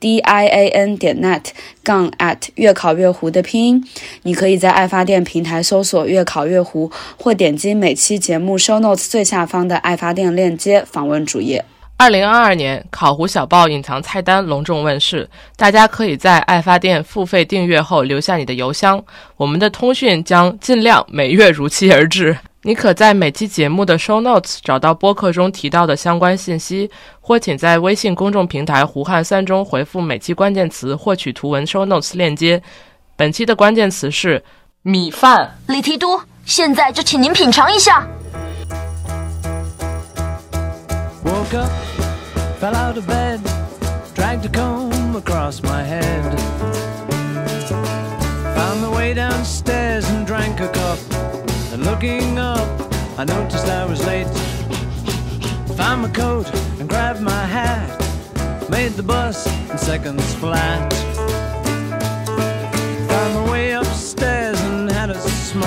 [0.00, 1.46] D i a n 点 net
[1.82, 3.84] 杠 at 越考越糊的拼音，
[4.22, 11.64] 你可以在爱发电平台搜索“越考越糊”，或点击每期节目 show notes 最下方的爱发电链接访问主页。
[11.96, 19.04] 二零二二年，考湖小报隐藏菜单隆重问世，大家可以在爱发电付费订阅后留下你的邮箱，
[19.36, 22.38] 我们的通讯将尽量每月如期而至。
[22.68, 32.62] 你可在每期节目的 show notes 找到播客中提到的相关信息，或请在微信公众平台“胡汉三”中回复每期关键词获取图文 show notes 链接。
[33.16, 34.44] 本期的关键词是
[34.82, 35.56] 米饭。
[35.68, 38.06] 李提督，现在就请您品尝一下。
[41.24, 41.64] Looking
[42.60, 42.98] up,
[52.00, 54.28] I noticed I was late.
[55.76, 56.46] Found my coat
[56.78, 57.90] and grabbed my hat.
[58.70, 60.92] Made the bus in seconds flat.
[63.08, 65.66] Found my way upstairs and had a smoke.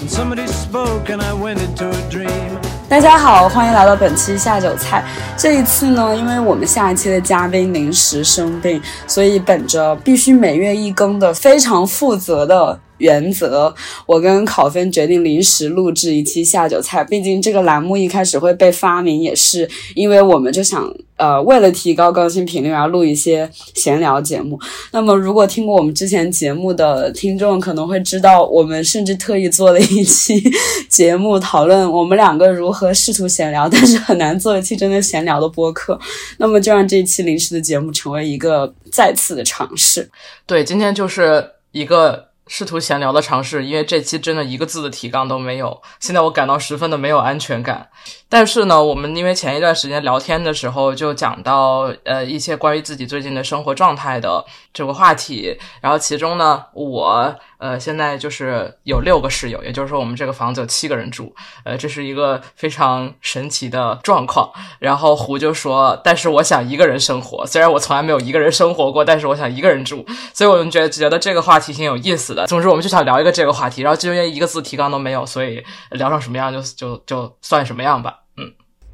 [0.00, 2.56] And somebody spoke and I went into a dream.
[2.88, 5.04] 大家好，欢迎来到本期下酒菜。
[5.36, 13.74] 这一次呢，因为我们下一期的嘉宾临时生病，所以本着必须每月一更的非常负责的原则，
[14.06, 17.04] 我跟考分决定临时录制一期下酒菜。
[17.04, 24.58] 毕竟这个栏目一开始会被发明，也是因为我们就想，呃，为了提高更新频率而录一些闲聊节目。
[24.92, 30.42] 那么，如果听过我们之前节目的听众可能会知道，我们甚至特意做了一期
[30.88, 35.98] 节目，讨论我们两个如何试图闲聊，但是很难做一期真的闲聊的播客。
[36.38, 40.08] 那么，就让这一期临时的节目成为一个再次的尝试。
[40.46, 42.25] 对，今天就是一个。
[42.46, 47.88] 试图闲聊的尝试，因为这期真的一个字的提纲都没有，现在我感到十分的没有安全感。
[48.28, 57.34] 但是呢，我们因为前一段时间聊天的时候就讲到呃一些关于自己最近的生活状态的这个话题，然后其中呢我。
[57.58, 64.52] 呃，现在就是有六个室友，也就是说我们这个房子有七个人住，呃，这是一个非常神奇的状况。
[64.78, 70.04] 然后胡就说：“但是我想一个人生活，虽然我从来没有一个人生活过，但是我想一个人住。”
[70.34, 72.46] 所以我们觉得觉得这个话题挺有意思的。
[72.46, 73.80] 总之，我们就想聊一个这个话题。
[73.80, 78.15] 然后就因为一个字提纲都没有，所以聊成什么样就就就算什么样吧。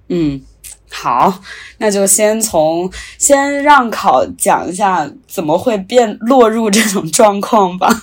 [0.09, 0.41] 嗯，
[0.91, 1.41] 好，
[1.79, 7.89] 那就先从先让考讲一下怎么会变落入这种状况吧。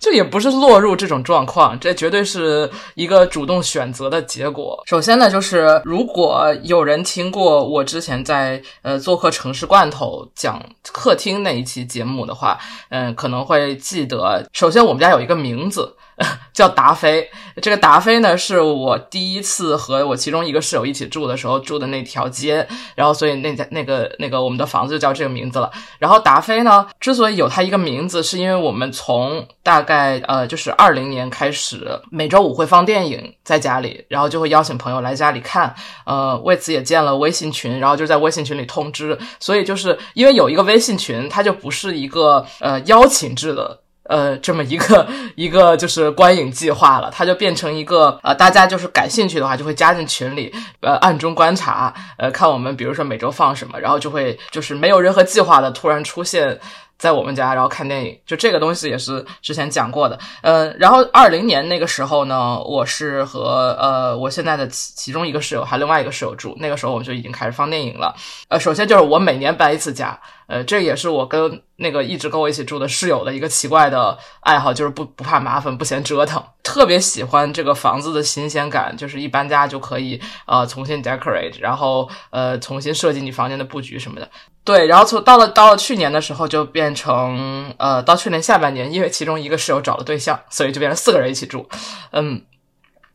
[0.00, 4.80] 这也不是落入这种状况，这绝对是一个主动选择的结果。
[4.86, 12.56] 首先呢，就是如果有人听过我之前在呃做客城市罐头讲客厅那一期节目的话，
[12.90, 14.48] 嗯，可能会记得。
[14.52, 15.96] 首先，我们家有一个名字。
[16.52, 17.30] 叫达菲，
[17.62, 25.70] 这个达菲呢，是我第一次和我其中一个室友一起住的时候住的那条街，然后所以那家那个那个我们的房子就叫这个名字了。
[26.00, 35.72] 然后达菲呢，之所以有它一个名字，是因为我们从大概呃就是二零年开始，每周五会放电影在家里，然后就会邀请朋友来家里看，
[36.04, 43.78] 呃，为此也建了微信群，然后就在微信群里通知，所以就是因为有一个微信群，它就不是一个呃邀请制的。
[44.08, 56.58] 呃，这么一个 一个就是观影计划了，它就变成一个呃，大家就是感兴趣的话，就会加进群里，呃，暗中观察，呃，看我们比如说每周放什么，然后就会就是没有任何计划的突然出现
[56.98, 68.14] 在我们家，然后看电影，就这个东西也是之前讲过的，呃，然后二零年那个时候呢，我是和呃我现在的其其中一个室友还另外一个室友住，那个时候我们就已经开始放电影了，
[68.48, 70.18] 呃，首先就是我每年搬一次家。
[70.48, 84.30] 呃，这也是我跟那个一直跟我一起住的室友的一个奇怪的爱好，就是不不怕麻烦，不嫌折腾，特别喜欢这个房子的新鲜感，就是一搬家就可以呃重新 decorate，然后呃重新设计你房间的布局什么的。
[84.68, 91.66] 对，然后从到了到了去年的时候就变成呃到去年下半年，因为其中一个室友找了对象，所以就变成四个人一起住。
[92.12, 92.42] 嗯，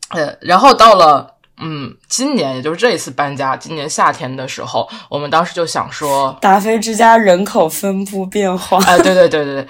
[0.10, 1.30] 呃，然后到了。
[1.62, 8.80] 嗯，今年也就是这一次搬家，今年夏天的时候，我们当时就想说，达菲之家人口分布变化。
[8.88, 9.68] 哎，对对对对对，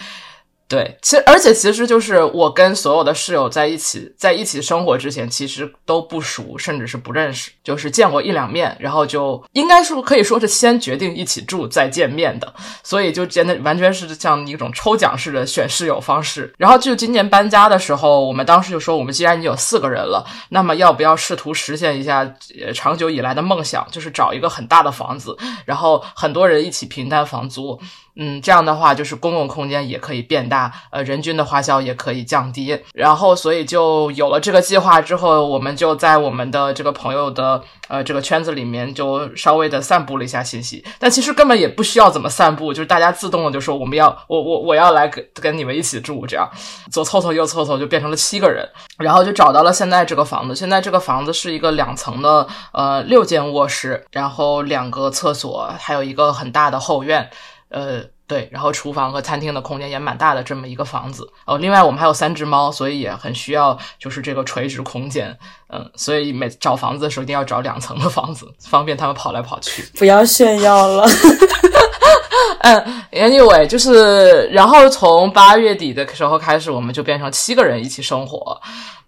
[0.65, 12.51] 对，其实而且其实就是我跟所有的室友在一起在一起生活之前，其实都不熟，甚至是不认识，就是见过一两面，然后就应该说可以说是先决定一起住再见面的，
[12.81, 16.51] 所以就真的完全是像一种抽奖式的选室友方式。
[16.57, 22.33] 然后就今年搬家的时候，我们当时就说，我们既然已经有四个人了，那么要不要试图实现一下
[22.73, 27.79] 长久以来的梦想，就是找一个很大的房子，然后很多人一起平摊房租。
[28.15, 32.79] 嗯，这样的话就是公共空间也可以变大，呃，人均的花销也可以降低。
[32.93, 40.85] 然后，所以就有了这个计划之后，我们就在我们的这个朋友的呃这个圈子里面就稍微的散布了一下信息。
[40.99, 46.47] 但其实根本也不需要怎么散布，就是大家自动的就说我们要我我我要来跟跟你们一起住，这样
[46.91, 48.67] 左凑凑右凑凑就变成了七个人，
[48.99, 50.55] 然后就找到了现在这个房子。
[50.55, 57.27] 现在这个房子是一个两层的呃六间卧室，然后两个厕所，还有一个很大的后院。
[57.73, 61.27] 呃，对，然后厨房和餐厅的空间也蛮大的，这么一个房子。
[61.47, 65.35] 哦，另外我们还有三只猫，所以也很需要就是这个垂直空间。
[65.69, 69.83] 嗯，所以每找房子的时候一定要找两层的房子，方便他们跑来跑去。
[69.97, 71.05] 不要炫耀了。
[72.61, 78.61] 嗯，anyway，就是然后从八月底的时候开始，我们就变成七个人一起生活。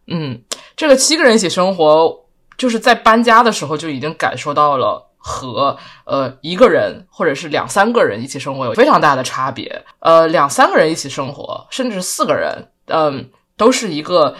[0.08, 0.42] 嗯，
[0.76, 2.14] 这个七个人一起生活，
[2.58, 5.02] 就是在搬家的时候就已经感受到了。
[5.28, 9.84] 和呃一个人或者是两三个人一起生活有非常大的差别。
[10.00, 14.36] 呃，两三个人一起生活，甚至四个人，嗯，都是一个，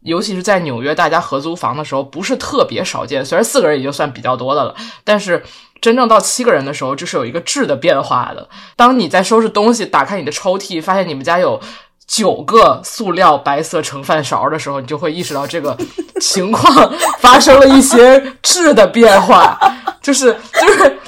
[0.00, 3.22] 尤其是在纽约，大家合租房的时候不是特别少见。
[3.22, 5.44] 虽然四个人也就算比较多的了，但是
[5.82, 8.48] 真正到七个人的时候，就是有一个质的变化的。
[8.76, 11.60] 当你在收拾东西，打开你的抽屉，发现你们家有。
[12.10, 15.78] 九个塑料白色盛饭勺的时候，你就会意识到这个
[16.20, 19.56] 情况发生了一些质的变化，
[20.02, 20.98] 就是 就是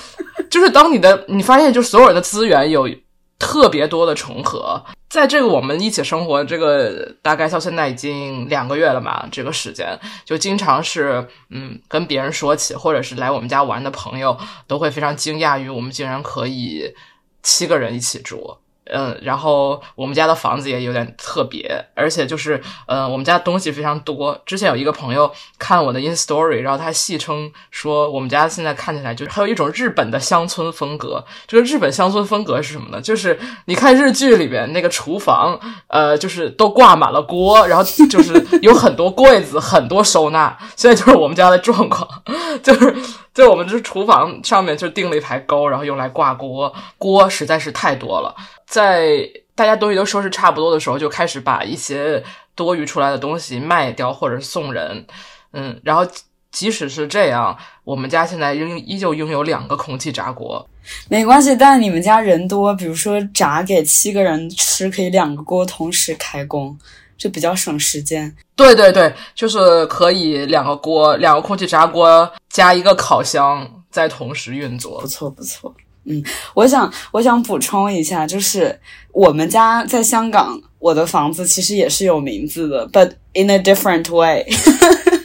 [0.48, 2.88] 就是当你的你发现，就所有人的资源有
[3.36, 14.38] 特别多的重合，在这个我们一起生活这个大概到现在已经两个月了嘛，这个时间就经常是嗯跟别人说起，或者是来我们家玩的朋友
[14.68, 16.94] 都会非常惊讶于我们竟然可以
[17.42, 18.56] 七个人一起住。
[18.86, 24.40] 嗯，然后我们家的房子也有点特别，而且就是，呃，我们家东西非常多。
[24.44, 31.24] 之前有一个朋友看我的 in story，然后他戏称说，我们家现在看起来就是还有一种日本的乡村风格。
[31.46, 33.00] 这个日本乡村风格是什么呢？
[33.00, 40.58] 就是你看日剧里边那个厨房，呃，就是都挂满了锅，然后就是有很多柜子， 很多收纳。
[40.76, 42.08] 现在就是我们家的状况，
[42.62, 42.94] 就是。
[43.34, 48.34] 就我们这厨房上面就钉了一排钩，然后用来挂锅，锅实在是太多了。
[48.72, 52.24] 在大家东西都收拾差不多的时候，就开始把一些
[52.54, 55.06] 多余出来的东西卖掉或者送人。
[55.52, 56.06] 嗯，然后
[56.50, 57.54] 即使是这样，
[57.84, 60.66] 我们家现在仍依旧拥有两个空气炸锅。
[61.10, 66.74] 没关系，但你们家人多，比如说炸给七个人吃，可以两个锅同时开工。
[67.18, 75.72] 就比较省时间，对对对，就是可以两个锅，两个空气炸锅加一个烤箱在同时运作，不错不错。
[76.04, 76.22] 嗯，
[76.54, 78.78] 我想我想补充一下，就是
[79.12, 84.44] 我们家在香港，我的房子其实也是有名字的，but in a different way，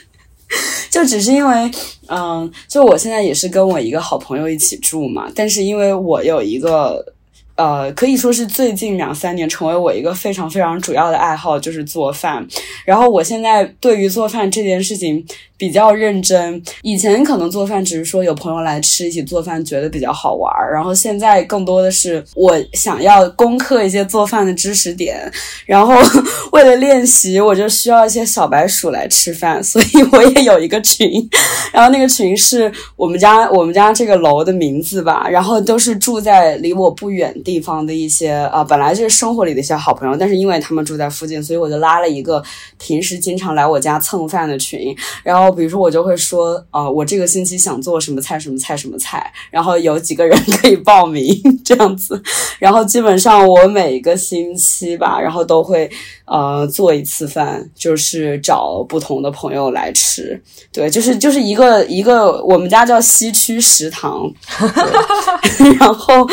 [0.92, 1.72] 就只是因为，
[2.08, 7.14] 嗯，就我现在也是跟我一个好朋友一起住嘛，但是因为我有一个。
[7.58, 12.48] 呃，可以说是最近两三年成为我一个非常非常主要的爱好，就是做饭。
[12.86, 15.26] 然后我现在对于做饭这件事情。
[15.58, 20.72] 比较认真，以前可能做饭只是说有朋友来吃，一起做饭觉得比较好玩儿。
[20.72, 25.20] 然后现在更多的是我想要攻克一些做饭的知识点，
[25.66, 25.96] 然后
[26.54, 31.28] 为了练习，我就需要一些小白鼠来吃饭，所以我也有一个群，
[31.74, 42.44] 然后那个群是我们家我们家这个楼的名字吧，然后都是住在离我不远地方的一些啊，本来就是生活里的一些好朋友，但是因为他们住在附近，所以我就拉了一个
[42.78, 45.47] 平时经常来我家蹭饭的群，然后。
[45.52, 51.26] 比如说，我就会说，呃，我这个星期想做什么菜，什么菜，什么菜，然后有几个人 可以报名
[51.64, 52.22] 这样子，
[52.60, 55.90] 然后基本上我每一个星期吧，然后都会
[56.26, 60.42] 呃做一次饭，就是找不同的朋友来吃，
[60.74, 64.30] 对，就是就是一个一个我们家叫西区食堂，
[65.80, 66.28] 然后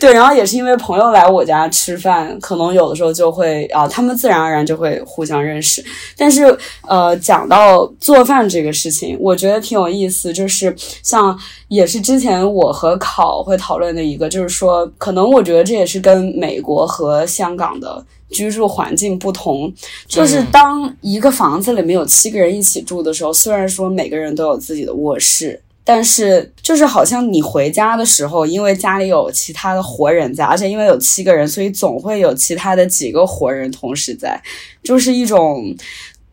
[0.00, 5.84] 对，然后也是因为朋友来我家吃饭，可能有的时候就会啊，他们自然而然就会互相认识，
[6.16, 6.44] 但是
[6.86, 8.25] 呃，讲到做。
[8.26, 19.72] 饭这个事情，我觉得挺有意思，就是像也是之前我和考会讨论的一个，就是说，可能我觉得这也是跟美国和香港的居住环境不同，
[20.08, 25.62] 就是当一个房子里面有七个人一起住的时候，虽然说每个人都有自己的卧室。
[25.88, 34.42] 但是就是好像你回家的时候，因为家里有其他的活人在，而且因为有七个人，所以总会有其他的几个活人同时在，
[34.82, 35.72] 就是一种，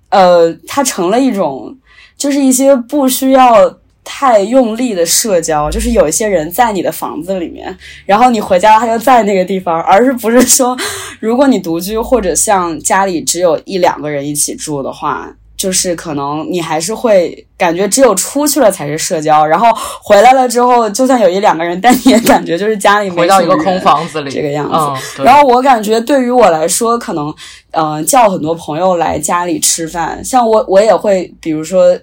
[0.09, 1.77] 呃，它成了一种，
[2.23, 10.77] 就是一些不需要太用力的社交，就是有一些人在你的房子里面，然后你回家他就在那个地方，而是不是说，
[11.19, 15.35] 如果你独居或者像家里只有一两个人一起住的话。
[15.55, 19.67] 就是可能你还是会感觉只有出去了才是社交，然后
[20.01, 24.75] 回来了之后，就算有一两个人，但你也感觉就是家里回到一个空房子里这个样子。
[24.75, 27.33] 嗯，然后我感觉对于我来说，可能
[27.71, 31.97] 嗯叫很多朋友来家里吃饭，像我我也会，比如说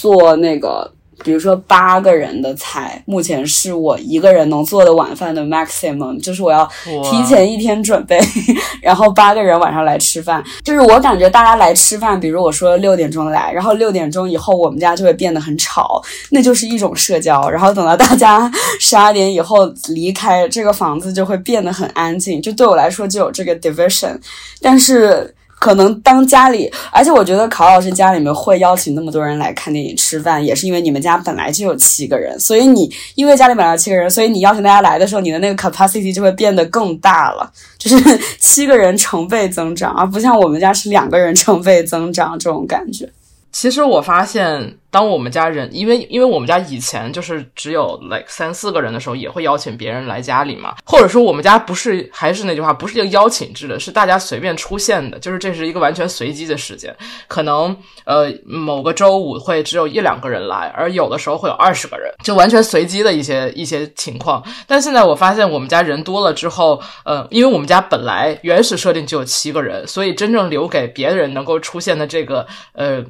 [0.00, 0.92] 做那个。
[1.24, 6.68] 比如说八个人的菜，目前是我一个人能做的晚饭的 maximum，就是我要
[7.02, 8.20] 提前一天准备，
[8.82, 10.44] 然后八个人晚上来吃饭。
[10.62, 17.48] 就是我感觉大家来吃饭，比如我说六点钟来，然后六点钟以后我们家就会变得很吵，那就是一种社交。
[17.48, 18.48] 然后等到大家
[18.78, 22.42] 十二点以后离开这个房子，就会变得很安静。
[22.42, 24.18] 就对我来说就有这个 division，
[24.60, 25.34] 但是。
[25.66, 43.10] 可能当家里，而且我觉得考老师家里面会邀请那么多人来看电影吃饭，也是因为你们家本来就有七个人，所以你因为家里本来有七个人，所以你邀请大家来的时候，你的那个 capacity 就会变得更大了，就是 七个人成倍增长，而不像我们家是两个人成倍增长这种感觉。
[43.56, 44.78] 其实我发现。
[44.88, 50.74] 当我们家人，因为因为我们家以前就是只有 like 三四个人的时候，也会邀请别人来家里嘛。
[50.86, 56.96] 或者说我们家不是，还是那句话，不是一个邀请制的，是大家随便出现的，就是这是一个完全随机的时间。
[57.28, 64.42] 可能呃某个周五会只有一两个人来，而有的时候会有二十个人，就完全随机的一些一些情况。
[64.66, 73.04] 但现在我发现我们家人多了之后，呃，因为我们家本来原始设定就有七个人，所以真正留给别人能够出现的这个呃。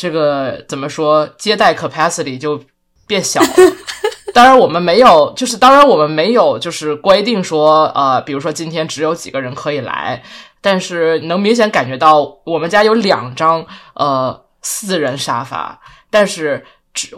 [0.00, 1.28] 这个怎么说？
[1.36, 2.58] 接待 capacity 就
[3.06, 3.48] 变小了。
[4.32, 10.22] 当然，我们没有，就是当然我们没有，就是规定说，呃，比如说今天只有几个人可以来。
[10.62, 15.78] 但是能明显感觉到，我们家有两张呃四人沙发，
[16.08, 16.64] 但是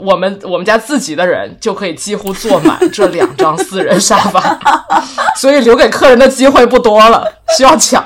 [0.01, 4.59] 我们我们家自己的人就可以几乎坐满这两张四人沙发，
[5.39, 8.03] 所以留给客人的机会不多了，需要抢。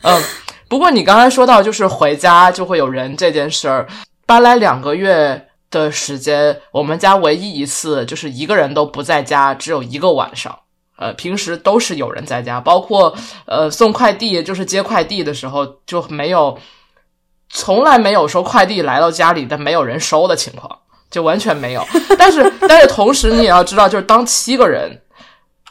[0.00, 0.22] 嗯。
[0.68, 3.86] 不过你刚才说到就是回家就会有人这件事儿，
[4.26, 10.58] 搬来两个月的时间，我们家唯一一次就是一个人都不在家，只有一个晚上。
[10.98, 16.58] 呃，平时都是有人在家，包括呃送快递，就是接快递的时候就没有，
[17.50, 20.78] 从来没有说快递来到家里但没有人收的情况，
[21.10, 21.86] 就完全没有。
[22.18, 25.02] 但是但是同时你也要知道，就是当七个人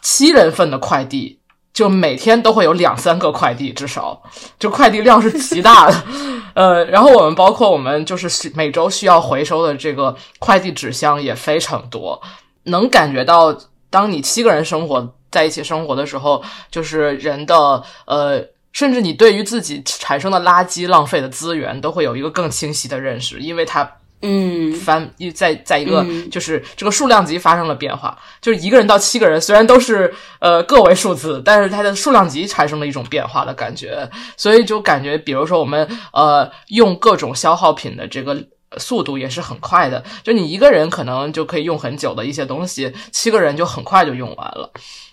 [0.02, 1.40] 七人份的快递。
[1.76, 4.24] 就每天都会有两三个快递，至少
[4.58, 6.04] 就快递量是极大的，
[6.56, 12.22] 呃，然后我们包括我们就是每周需要回收的这个快递纸箱也非常多，
[12.64, 13.54] 能感觉到
[13.90, 16.42] 当你七个人生活在一起生活的时候，
[16.72, 18.42] 就是人的呃，
[18.72, 23.92] 甚至你对于自己产生的垃圾浪费的资源都会有一个更清晰的认识，因为它。
[24.22, 38.36] 嗯，翻一在在一个就是这个数量级发生了变化，就是一个人到七个人，虽然都是呃个位数字，但是它的数量级产生了一种变化的感觉，所以就感觉，比如说我们呃用各种消耗品的这个
[38.78, 44.72] 速度也是很快的，就你一个人可能就可以用很久的一些东西，七个人就很快就用完了。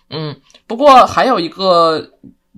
[0.09, 0.35] 嗯，
[0.67, 2.03] 不过还有一个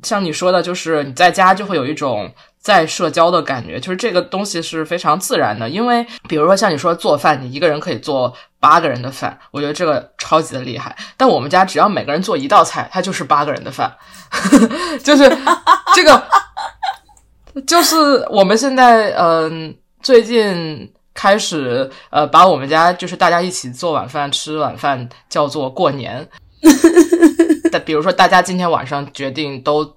[0.05, 2.33] 像你说的，就是你在家就会有一种。
[2.65, 5.69] 在社交的感觉，就是这个东西是非常自然的。
[5.69, 10.97] 因为，比如说像你说做饭，你一个人可以做八个人的饭，我觉得这个超级的厉害。
[11.19, 13.95] 但我们家只要每个人做一道菜，它就是八个人的饭，
[15.05, 15.29] 就是
[15.95, 16.27] 这个，
[17.67, 26.27] 就是我们现在嗯，最近开始呃，把我们家就是大家一起做晚饭、吃晚饭叫做过年。
[27.71, 29.97] 但比如说，大家今天晚上决定都。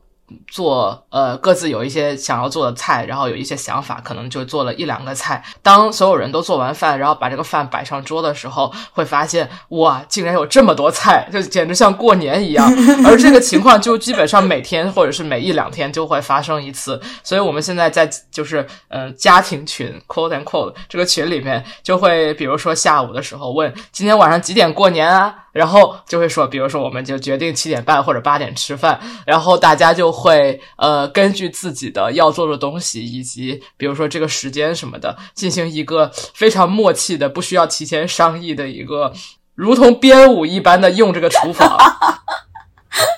[0.51, 5.43] 做呃各自有一些想要做的菜，然后有一些想法，可能就做了一两个菜。
[5.62, 12.67] 当所有人都做完饭，然后把这个饭摆上桌的时候，会发现哇，竟然有这么多菜，就简直像过年一样。
[13.05, 17.01] 而这个情况就基本上每天或者是每一两天就会发生一次。
[17.24, 25.34] 所以我们现在在就是呃家庭群 quote and quote 这个群里面，就会比如说下午的时候问今天晚上几点过年啊？
[25.53, 39.14] 然后就会说，比如说，我们就决定七点半或者八点吃饭，然后大家就会呃根据自己的要做的东西以及比如说这个时间什么的，进行一个非常默契的、不需要提前商议的一个，
[39.54, 41.78] 如同编舞一般的用这个厨房。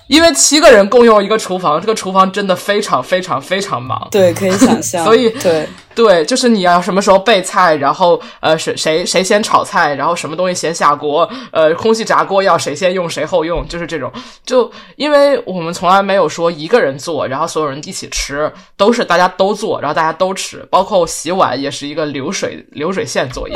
[0.10, 4.08] 因为七个人共用一个厨房，这个厨房真的非常非常非常忙。
[4.10, 5.06] 对，可以想象。
[5.06, 14.12] 所以对对，就是你要什么时候备菜，然后呃谁谁谁先炒菜，然后什么东西先下锅，呃空气炸锅要谁先用谁后用，就是这种。
[14.44, 23.56] 就因为我们从来没有说一个人做，然后所有人一起吃，都是大家都做，然后大家都吃，包括洗碗也是一个流水 流水线作业，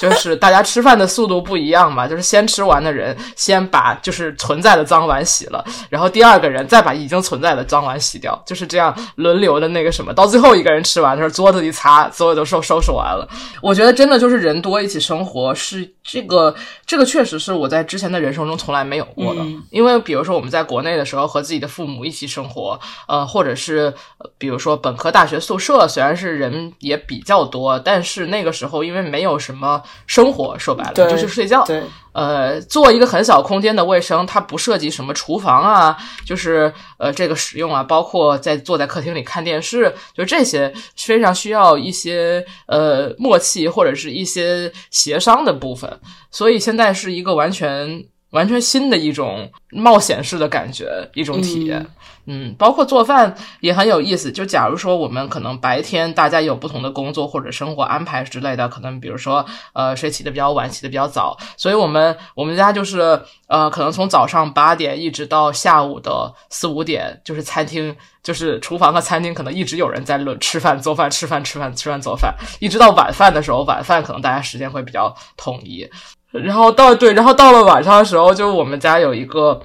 [0.00, 5.64] 就是大家吃饭的速度不一样嘛，就是先吃完的人先把就是存在的脏碗洗了。
[5.94, 13.28] 然后第二个人再把已经存在的脏碗洗掉，就是这样轮流的那个什么，到最后一个人吃完的时候，桌子一擦，所有都收收拾完了。
[13.62, 16.52] 我觉得真的就是人多一起生活是这个，
[16.84, 19.40] 这个确实是我在之前的人生中从来没有过的。
[19.70, 23.94] 因为比如说我们在国内的时候和自己的父母一起生活，呃，或者是
[24.36, 31.64] 比如说本科大学宿舍，虽然是人也比较多，但是那个时候因为没有什么生活，说白了就是睡觉。
[31.64, 31.84] 对。
[32.14, 46.00] 呃，做一个很小空间的卫生，它不涉及什么厨房啊，就是呃这个使用啊，包括在坐在客厅里看电视，就这些非常需要一些呃默契或者是一些协商的部分。
[46.30, 51.84] 所以现在是一个完全完全新的一种冒险式的感觉，一种体验。
[52.26, 54.32] 嗯包括做饭也很有意思。
[54.32, 75.88] 就假如说我们可能白天大家有不同的工作或者生活安排之类的，可能比如说呃谁起的比较晚，起的比较早，所以我们我们家就是呃可能从早上八点一直到下午的四五点，就是餐厅就是厨房和餐厅可能一直有人在轮吃饭做饭吃饭吃饭吃饭做饭，一直到晚饭的时候，晚饭可能大家时间会比较统一。
[76.30, 79.60] 然后到对，然后到了晚上的时候，就我们家有一个。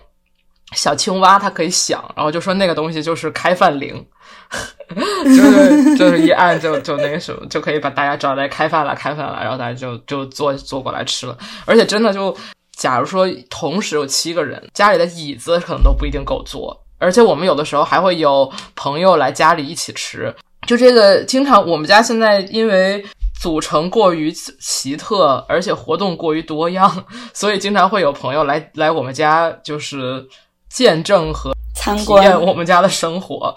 [0.74, 4.06] 小青蛙它可以响，然后就说那个东西就是开饭铃，
[5.26, 11.36] 就是就是一按就就那个什么就可以把大家找来开饭了，开饭了，然后大家就就坐坐过来吃了。
[11.66, 12.36] 而且真的就，
[12.78, 20.34] 假如说同时有七个人，家里的椅子可能都不一定够坐，而且我们有的时候还会有朋友来家里一起吃。
[20.68, 23.04] 就这个经常我们家现在因为
[23.42, 30.28] 组成过于奇特，而且活动过于多样， 所以经常会有朋友来来我们家，就是。
[30.70, 33.56] 见证和体验我们家的生活，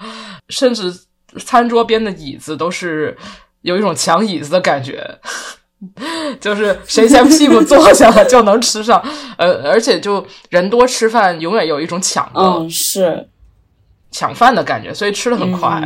[0.49, 0.93] 甚至
[1.45, 3.17] 餐桌边的椅子都是
[3.63, 5.19] 有一种抢椅子的感觉，
[6.41, 9.03] 就是谁先屁股坐下了就能吃上。
[9.37, 13.29] 呃，而且就人多吃饭，永远有一种抢的，是
[14.13, 15.83] 抢饭的感觉，所以吃的很快。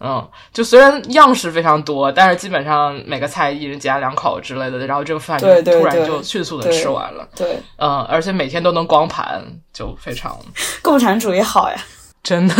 [0.00, 7.28] 嗯，就虽然样式非常多，但是基本上每个菜一人夹两口之类的，然后这个饭就突然就迅速的吃完了。
[7.36, 10.38] 对，嗯，而且每天都能光盘，就非常
[10.82, 11.76] 共产主义好呀。
[12.20, 12.54] 真的，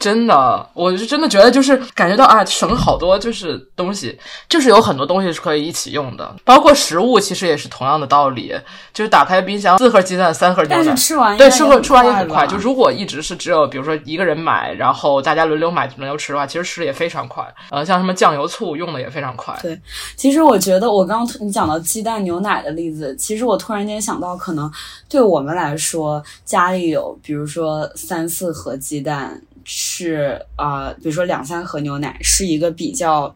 [0.00, 8.52] 真的，我是真的觉得，就是感觉到啊，省了好多，就是东西，就是有很多东西是可以一起用的，包括食物，其实也是同样的道理，
[8.92, 12.44] 就是打开冰箱，四盒鸡蛋，三盒牛奶，吃完对，吃完吃完也很快。
[12.48, 17.44] 就如果一直是只有，比如说一个人买，然后大家轮流买轮流吃的话，其实吃的也非常快。
[17.70, 19.56] 呃，像什么酱油醋用的也非常快。
[19.62, 19.80] 对，
[20.16, 24.68] 其实我觉得我刚刚你讲到鸡蛋牛奶的例子，其实我突然间想到，可能
[25.08, 28.93] 对我们来说，家里有比如说三四盒鸡。
[28.94, 33.34] 鸡蛋是啊，比如说两三盒牛奶是一个比较，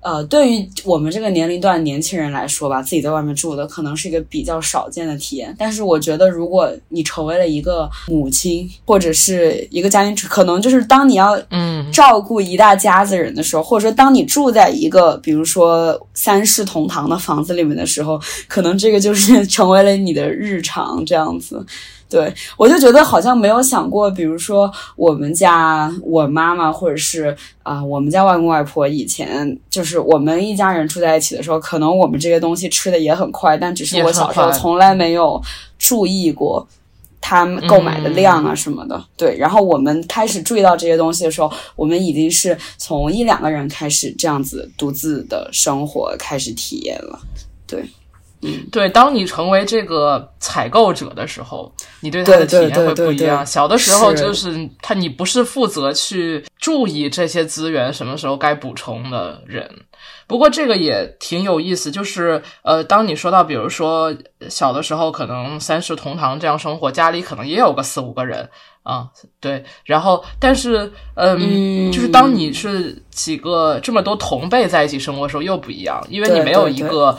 [0.00, 5.54] 呃，对于我们这个年龄段年轻人来说吧，自己在外面住的可能是一个比较少见的体验。
[5.58, 21.64] 但是我觉得，如果你成为了一个母亲或者是一个家庭，可能就是当你要嗯照顾一大家子人的时候，或者说当你住在一个比如说三世同堂的房子里面的时候，可能这个就是成为了你的日常这样子。
[22.10, 35.40] 对，我就觉得好像没有想过，比如说我们家我妈妈，或者是啊我们家外公外婆以前就是我们一家人住在一起的时候，可能我们这些东西吃的也很快，但只是我小时候从来没有
[35.78, 36.66] 注意过
[37.20, 39.00] 他们购买的量啊什么的。
[39.16, 47.20] 对，然后我们开始注意到这些东西的时候，我们已经是从一两个人开始这样子独自的生活开始体验了。
[47.68, 47.88] 对。
[48.42, 53.44] 嗯，对，当你成为这个采购者的时候，你对他的体验会不一样。
[53.44, 59.70] 小的时候就是他，你不是负责去注意这些资源什么时候该补充的人。
[60.26, 64.14] 不过这个也挺有意思，就是呃，当你说到比如说
[64.48, 68.48] 小的时候可能三世同堂这样生活，家里可能也有个四五个人
[68.82, 77.18] 啊，对，然后但是嗯，就是当你是几个这么多同辈在一起生活的时候又不一样，因为你没有一个。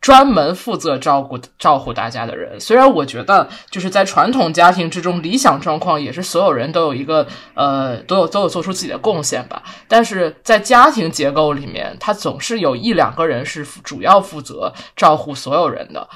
[0.00, 9.62] 专门负责照顾照顾大家的人，虽然我觉得就是在传统家庭之中，理想状况也是所有人都有一个呃，都有都有做出自己的贡献吧。
[9.86, 16.08] 但是在家庭结构里面，他总是有一两个人是主要负责照顾所有人的，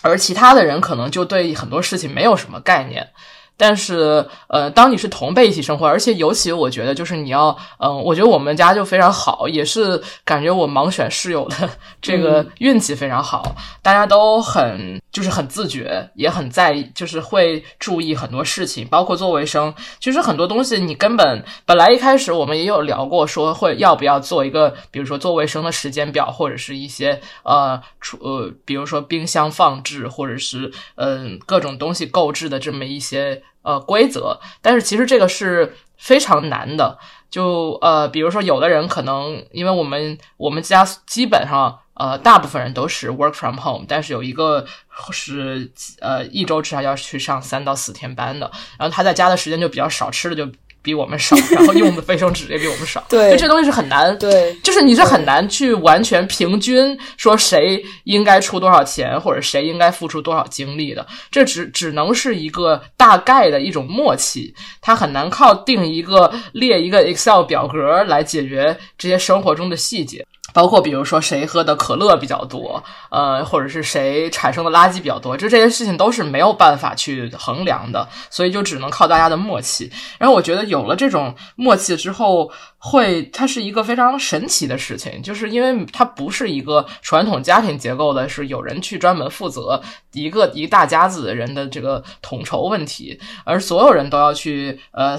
[0.00, 3.10] 而其他的人可能就对很多事情没有什么概念。
[3.58, 11.68] 但是，呃，当你是同辈一起生活，而且尤其我觉得，就是你要，嗯，我觉得我们家就非常好，也是感觉我盲选室友的
[12.00, 13.42] 这个运气非常好，
[13.82, 19.74] 大家都很就是很自觉，也很在意，就是会注意很多事情，包括做卫生。
[19.98, 27.82] 其实很多东西你根本本来一开始我们也有聊过，说会要不要做一个，比如说做卫生的时间表，或者是一些呃，
[28.20, 33.42] 呃，比如说冰箱放置，或者是嗯各种东西购置的这么一些。
[33.62, 36.96] 呃，规则，但是其实这个是非常难的。
[37.28, 44.64] 就呃，比如说，有的人可能因为我们我们家基本上呃，大部分人都是 work from home，但是有一个
[45.10, 50.50] 是呃，一周至少要去上三到四天班的，然后他在家的时间就比较少，吃的就。
[50.80, 70.24] 比我们少， 然后用的卫生纸也比我们少，对，这东西是很难，对，就是你是很难去完全平均说谁应该出多少钱，或者谁应该付出多少精力的，这只只能是一个大概的一种默契，它很难靠定一个列一个 Excel 表格来解决这些生活中的细节。
[70.52, 79.90] 包括比如说谁喝的可乐比较多，呃，或者是谁产生的垃圾比较多，就这些事情都是没有办法去衡量的，所以就只能靠大家的默契。
[80.18, 89.80] 然后我觉得有了这种默契之后，会它是一个非常神奇的事情，就是因为它不是一个传统家庭结构的，是有人去专门负责
[90.12, 95.16] 一个一大家子人的这个统筹问题，而所有人都要去呃。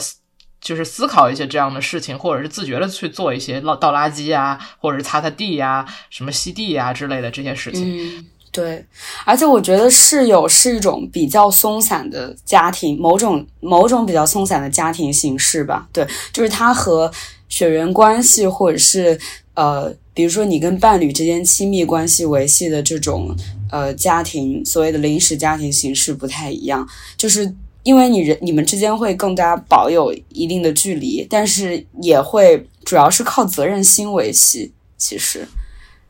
[0.62, 8.18] 就是思考一些这样的事情，或者是自觉的去做一些倒倒垃圾呀，或者是擦擦地呀、什么吸地呀之类的这些事情。
[8.18, 8.86] 嗯，对。
[9.26, 15.88] 而且我觉得室友是一种比较松散的家庭，某种某种比较松散的家庭形式吧。
[15.94, 17.10] 对，就是它和
[17.48, 19.18] 血缘关系，或者是
[19.54, 23.34] 呃，比如说你跟伴侣之间亲密关系维系的这种
[23.72, 27.56] 呃家庭，所谓的临时家庭形式不太一样，就是。
[27.90, 34.72] 因为你人你们之间会更加保有一定的距离，但是也会主要是靠责任心维系。
[34.96, 35.48] 其实，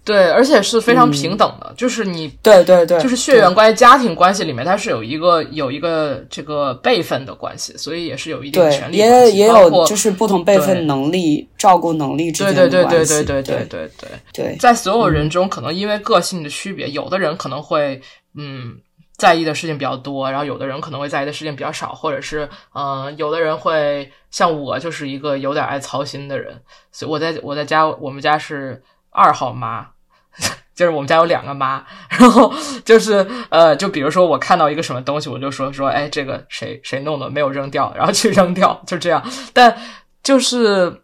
[0.04, 13.24] 对，而且是非常平等的，就是你对对对，就是血缘关系、家庭关系里面，它是有一个有一个这个辈分的关系，所以也是有一定权利也也有就是不同辈分能力、照顾能力之间的关系。
[13.24, 18.02] 对对对对对对对对对，在所有人中，可能因为个性的区别，有的人可能会
[18.36, 18.76] 嗯。
[19.19, 26.60] 在意的事情比较多，然后有的人可能会在意的事情比较少，或者是，嗯，有的人会像我，就是一个有点爱操心的人，
[26.91, 29.86] 所以我在我在家，我们家是二号妈，
[30.73, 32.51] 就是我们家有两个妈，然后
[32.84, 39.77] 就是呃，就比如说我看到一个什么东西，我就说说，哎，这个谁谁弄的，没有扔掉，然后去扔掉，就这样，但
[40.23, 41.01] 就是。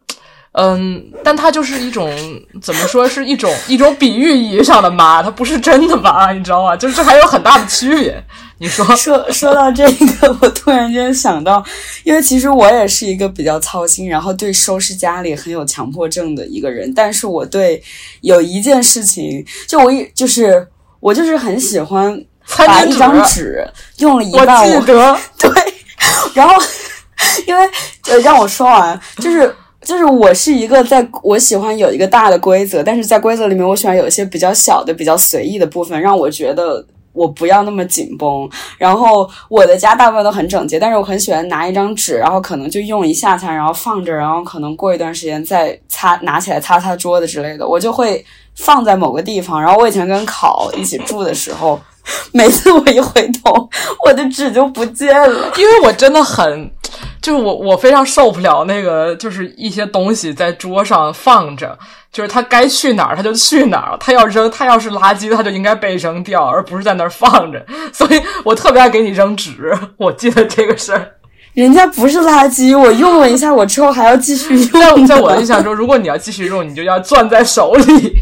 [0.57, 2.09] 嗯，但它就是一种
[2.61, 6.77] 怎么说是一种一种比喻意义上的妈，它不是真的妈，你知道吗？
[6.77, 8.23] 就是这还有很大的区别。
[8.59, 11.61] 你说说说到这个，我突然间想到，
[12.05, 16.93] 因为其实我也是一个比较操心，然后对收拾家里很有强迫症的一个人。
[16.95, 17.83] 但是我对
[18.21, 20.65] 有一件事情，就我一就是
[21.01, 22.17] 我就是很喜欢
[22.65, 25.51] 把一张纸用了一半，我记得对，
[26.33, 26.55] 然后
[27.45, 27.69] 因为
[28.07, 29.53] 呃让我说完就是。
[29.85, 38.49] 就是我是一个在我喜欢有一个大的规则，但是在规则里面我喜欢有一些比较小的、比较随意的部分，让我觉得我不要那么紧绷。
[38.79, 49.61] 然后我的家大部分都很整洁，但是我很喜欢拿一张纸，然后可能就用一下它，然后放着，然后可能过一段时间再擦，拿起来擦擦桌子之类的，我就会放在某个地方。
[49.61, 51.79] 然后我以前跟考一起住的时候，
[52.33, 53.69] 每次我一回头，
[54.03, 56.71] 我的纸就不见了，因为我真的很。
[57.25, 61.75] 就是我，我非常受不了那个，就是一些东西在桌上放着，
[62.11, 67.65] 就是它该去哪儿它就去哪儿，它要扔，它要是垃圾，它就应该被扔掉，而不是在那儿放着。
[67.91, 71.13] 所以我特别爱给你扔纸，我记得这个事儿。
[71.55, 75.07] 人家不是垃圾，我用了一下，我之后还要继续用。
[75.07, 78.17] 在我的印象中，如果你要继续用，你就要攥在手里。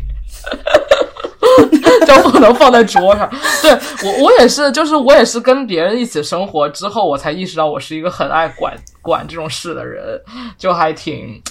[2.24, 3.30] 就不能放在桌上。
[3.62, 3.72] 对
[4.04, 10.22] 我，我也是，就是我也是跟别人一起生活之后，我才意识到我是一个很爱管管这种事的人，
[10.58, 11.42] 就还挺，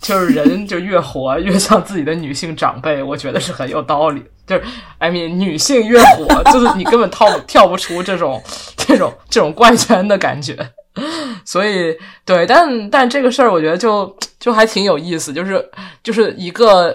[0.00, 4.22] 就是人就越活越像自己的女性长辈，我觉得是很有道理。
[4.46, 4.62] 就是
[4.98, 8.42] ，I mean，女性越火，就是你根本跳跳不出这种
[8.76, 10.56] 这种这种怪圈的感觉。
[11.44, 15.70] 所以，对，但但这个事儿，我觉得就就还挺有意思，就是
[16.02, 16.94] 就是一个，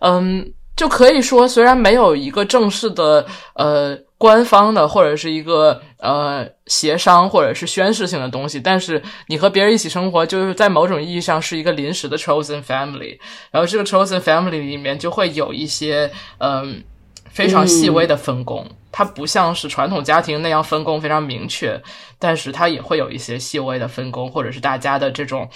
[0.00, 0.52] 嗯。
[0.76, 13.18] 就可以说，虽然没有一个正式的呃官方的或者是一个呃协商或者是宣誓性的东西，但是你和别人一起生活，就是在某种意义上是一个临时的 chosen family。
[13.50, 16.82] 然后这个 chosen family 里面就会有一些嗯
[17.30, 18.66] 非常细微的分工。
[18.90, 21.80] 它不像是传统家庭那样分工非常明确，
[22.18, 25.48] 但是它也会有一些细微的分工，或者是大家的这种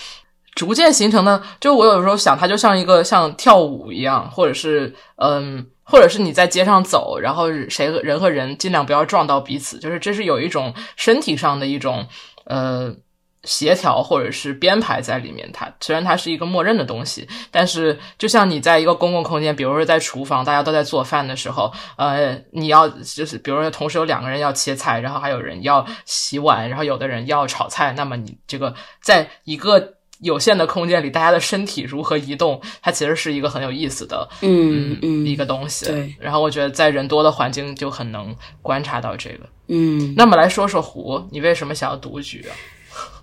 [0.56, 1.40] 逐渐形成的。
[1.60, 12.08] 就我有时候想，它就像一个像跳舞一样，或者是嗯，或者是你在街上走，然后谁和人和人尽量不要撞到彼此，就是这是有一种身体上的一种
[12.46, 12.92] 呃。
[13.44, 35.84] 协调或者是编排在里面，它虽然它是一个默认的东西，但是就像你在一个公共空间，比如说在厨房，大家都在做饭的时候，呃，你要就是比如说同时有两个人要切菜，然后还有人要洗碗，然后有的人要炒菜，那么你这个在一个有限的空间里，大家的身体如何移动，它其实是一个很有意思的，嗯嗯，一个东西。
[35.86, 39.40] 对，然后我觉得在人多的环境就很能观察到这个。
[39.68, 42.54] 嗯，那么来说说胡，你为什么想要独居啊？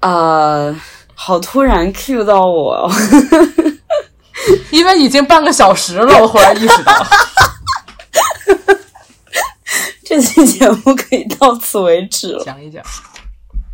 [0.02, 0.80] 呃，
[1.16, 2.92] 好突然 Q 到我，
[4.70, 7.06] 因为已经半个小时了，我忽然意识到，
[10.06, 12.44] 这期节目可以到此为止了。
[12.44, 12.84] 讲一讲。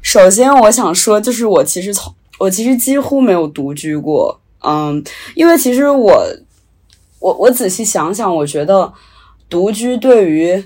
[0.01, 5.03] 首先，我想说，就是我其实从我其实几乎没有独居过，嗯，
[5.35, 6.25] 因为其实我
[7.19, 8.91] 我我仔细想想，我觉得
[9.47, 10.63] 独居对于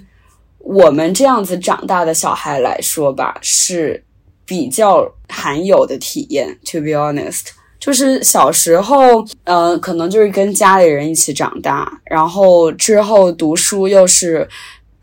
[0.60, 4.04] 我们这样子长大的小孩来说吧，是。
[4.46, 7.46] 比较罕有的体验，to be honest，
[7.80, 14.48] 就是小时候，呃，可能就是跟家里人一起长大，然后之后读书又是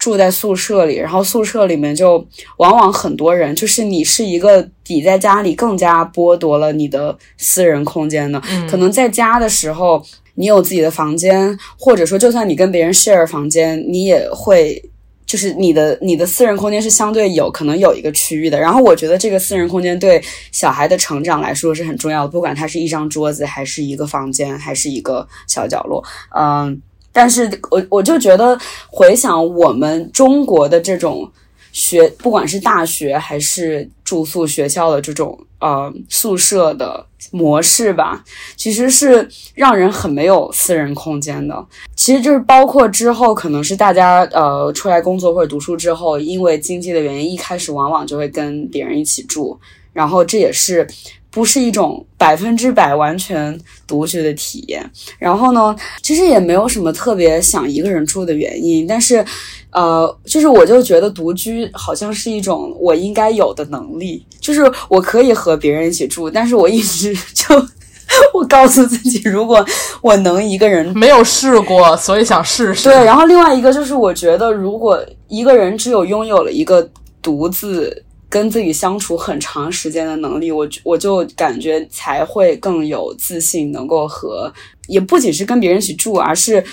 [0.01, 14.83] 住在宿舍里，然后宿舍里面就往往很多人，就是你是一个抵在家里更加剥夺了你的私人空间的，可能在家的时候你有自己的房间，或者说就算你跟别人 share 房间，你也会。
[15.27, 26.03] 就是你的你的私人空间是相对有可能有一个区域的，然后我觉得这个私人空间对小孩的成长来说是很重要的，不管它是一张桌子，还是一个房间，还是一个小角落，
[26.37, 31.31] 嗯，但是我我就觉得回想我们中国的这种。
[31.73, 38.25] 学不管是大学还是住宿学校的这种呃宿舍的模式吧，
[38.57, 41.65] 其实是让人很没有私人空间的。
[41.95, 49.57] 其实就是包括之后可能是大家呃出来工作或者读书之后，因为经济的原因，一开始往往就会跟别人一起住，
[49.93, 50.85] 然后这也是
[51.31, 54.85] 不是一种百分之百完全独居的体验。
[55.19, 59.25] 然后呢，其实也没有什么特别想一个人住的原因，但是。
[59.73, 67.55] 呃，就是我就觉得独居好像是一种我应该有的能力，就是我可以和别人一起住，但是我一直就
[68.35, 69.65] 我告诉自己，如果
[70.03, 72.89] 我能一个人，没有试过，所以想试试。
[72.89, 76.91] 对，然后另外一个就是我觉得，如果一个人只有拥有了一个
[77.23, 84.51] 独自跟自己相处很长时间的能力，我我就感觉才会更有自信，能够和
[84.87, 86.65] 也不仅是跟别人一起住，而是。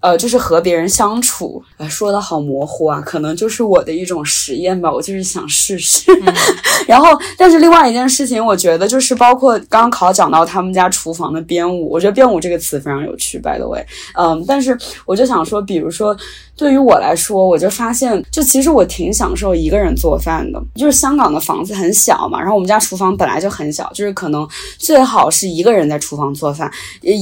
[0.00, 6.10] 呃，就是和别人相处，呃，说的好模糊啊，可能就是我的一种实验吧，我就是想试试。
[6.86, 13.84] 然后，但是另外一件事情，我觉得就是包括刚刚考讲到他们家厨房的编舞，我觉得编舞这个词非常有趣，by the way，
[14.14, 16.16] 嗯，但是我就想说，比如说。
[16.58, 20.60] 对于我来说，我就发现，就其实我挺享受一个人做饭的。
[20.74, 24.44] 就是香港的房子很小嘛，然后我们家厨房本来就很小，就是可能
[24.76, 26.68] 最好是一个人在厨房做饭，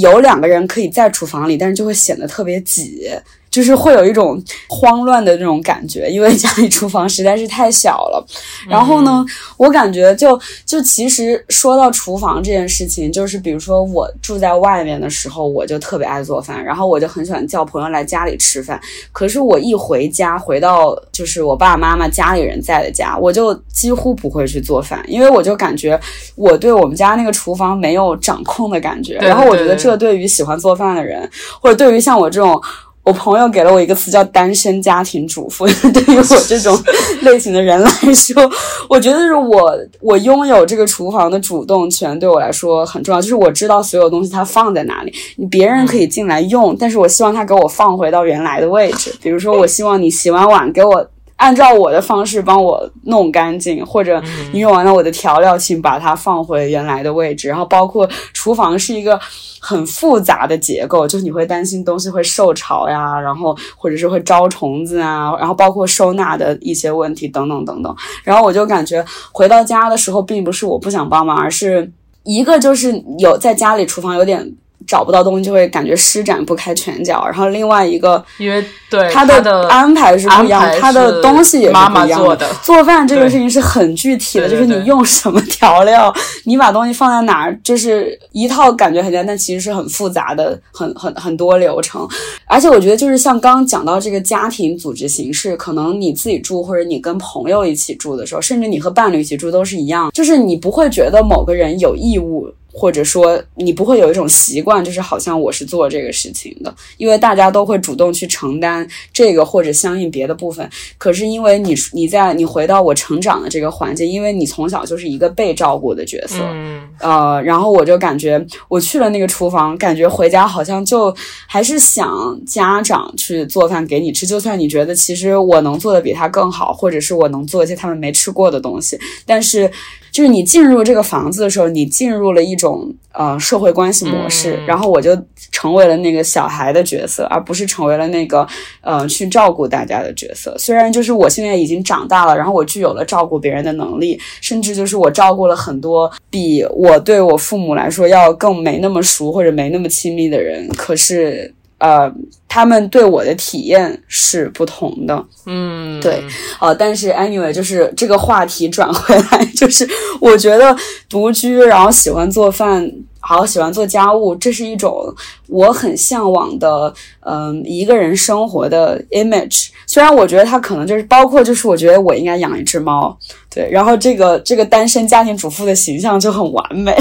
[0.00, 3.09] 有两个人可以在厨房里，但是就会显得特别挤。
[3.57, 4.38] 就是会有一种
[4.69, 8.23] 慌乱的那种感觉，因为家里厨房实在是太小了。
[8.69, 9.25] 然后呢，
[9.57, 18.79] 我感觉就就其实说到厨房这件事情，就是比如说我住在外面的时候，我就特别爱做饭，然后我就很喜欢叫朋友来家里吃饭。
[19.11, 25.99] 可是我一回家，回到就是我爸爸妈妈家里人在的家，我就几乎不会去做饭，因为我就感觉
[26.35, 29.14] 我对我们家那个厨房没有掌控的感觉。
[29.14, 31.27] 然后我觉得这对于喜欢做饭的人，
[31.59, 32.61] 或者对于像我这种。
[33.07, 35.64] 我朋友给了我一个词叫“单身家庭主妇”，
[35.95, 36.77] 对于我这种
[37.23, 38.51] 类型的人来说，
[38.90, 43.23] 我觉得是我我拥有这个厨房的主动权对我来说很重要。
[43.23, 49.14] 就是我知道所有东西它放在哪里，你别人可以进来用，但是我希望他给我放回到原来的位置。
[49.23, 51.09] 比如说，我希望你洗完碗给我。
[51.37, 54.22] 按照我的方式帮我弄干净，或者
[54.53, 57.49] 你用完了我的调料，请把它放回原来的位置。
[57.49, 59.20] 然后包括厨房是一个
[59.61, 67.94] 很复杂的结构，就是你会担心东西会受潮呀，然后或者是会招虫子啊，然后包括收纳的一些问题等等等等。
[68.25, 71.92] 然后我就感觉回到家的时候，并不是我不想帮忙，而是
[72.25, 74.57] 一个就是有在家里厨房有点。
[74.86, 77.24] 找不到东西，就会感觉施展不开拳脚。
[77.24, 86.12] 然后另外一个，因为对他的安排是不一样他的东西也是妈不一样妈做的做饭这个事情是很具体的，就是你用什么调料，
[86.44, 92.06] 你把东西放在哪儿，就是一套感觉很简单，但其实是很复杂的，很很很多流程。
[92.46, 102.48] 而且我觉得，就是像刚刚讲到这个家庭组织形式，可能你自己住或者你跟朋友一起住的时候，甚至你和伴侣一起住都是一样，就是你不会觉得某个人有义务。
[102.78, 110.68] 或者说，你不会有一种习惯，就是好像我是做这个事情的，因为大家都会主动去承担这个或者相应别的部分。
[110.98, 121.14] 可是因为你你在你回到我成长的这个环境，因为你从小就是一个被照顾的角色，嗯，呃，然后我就感觉我去了那个厨房，感觉回家好像就
[121.46, 129.70] 还是想家长去做饭给你吃，就算你觉得其实我能做的比他更好，或者是我能做一些他们没吃过的东西，但是
[130.16, 135.14] 就是你进入这个房子的时候，你进入了一种呃社会关系模式，嗯然后我就
[135.52, 138.46] 成为了那个小孩的角色，而不是成为了那个
[138.81, 140.57] 呃去照顾大家的角色。
[140.57, 152.10] 虽然就是我现在已经长大了，然后我具有了照顾别人的能力，甚至就是我照顾了很多比我对我父母来说要更没那么熟或者没那么亲密的人，可是呃，
[152.48, 155.24] 他们对我的体验是不同的。
[155.44, 156.22] 嗯，对
[156.60, 159.86] 呃，但是 anyway，就是这个话题转回来，就是
[160.20, 160.74] 我觉得
[161.08, 165.14] 独居，然后喜欢做饭，好喜欢做家务，这是一种
[165.48, 169.68] 我很向往的，嗯、一个人生活的 image。
[169.86, 173.16] 虽然我觉得它可能就是包括，就是我觉得我应该养一只猫，
[173.54, 176.96] 对，然后这个这个单身家庭主妇的形象就很完美。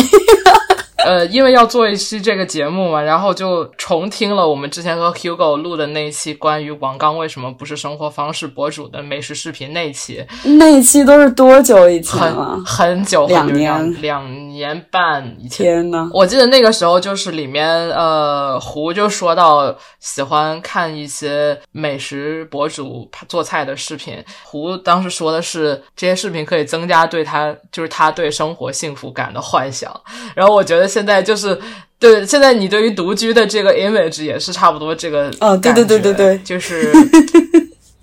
[1.05, 10.25] 呃，因为要做一期这个节目嘛，然后就重听了我们之前和 Hugo 录的那一期关于王刚为什么不是生活方式博主的美食视频那一期，
[10.57, 12.95] 那一期都是多久以前了很？
[12.95, 15.65] 很久，两很久两年两年半以前。
[15.65, 29.93] 天呐，我记得那个时候就是里面呃胡就说到喜欢看一些美食博主做菜的视频，胡当时说的是这些视频可以增加对他就是他对生活幸福感的幻想，
[30.35, 31.59] 然后我觉得现在就是。
[31.97, 36.91] 对，现在你对于独居的这个 image 也是差不多这个哦对对对对对就是
[37.33, 37.34] 呃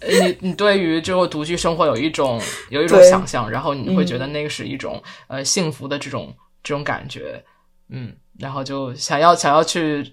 [0.08, 7.42] 你你对于这个独居生活有一种 有一种想象，然后你会觉得那个是一种、呃幸福的这种这种感觉，
[7.90, 10.12] 嗯，然后就想要想要去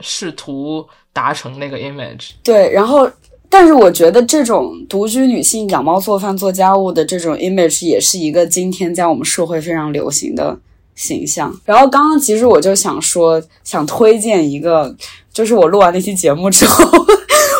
[0.00, 3.10] 试图达成那个 image，对，然后。
[3.50, 10.54] 但是我觉得这种独居女性养猫、做饭、做家务的这种 image 也是一个今天在我们社会非常流行的
[10.94, 11.58] 形象。
[11.64, 14.94] 然后刚刚其实我就想说，想推荐一个，
[15.32, 16.84] 就是我录完那期节目之后，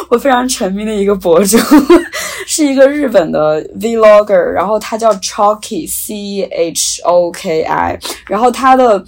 [0.09, 1.59] 我非常沉迷的一个博主，
[2.47, 9.05] 是一个日本的 vlogger，然后他叫 Chalky C H O K I，然后他的。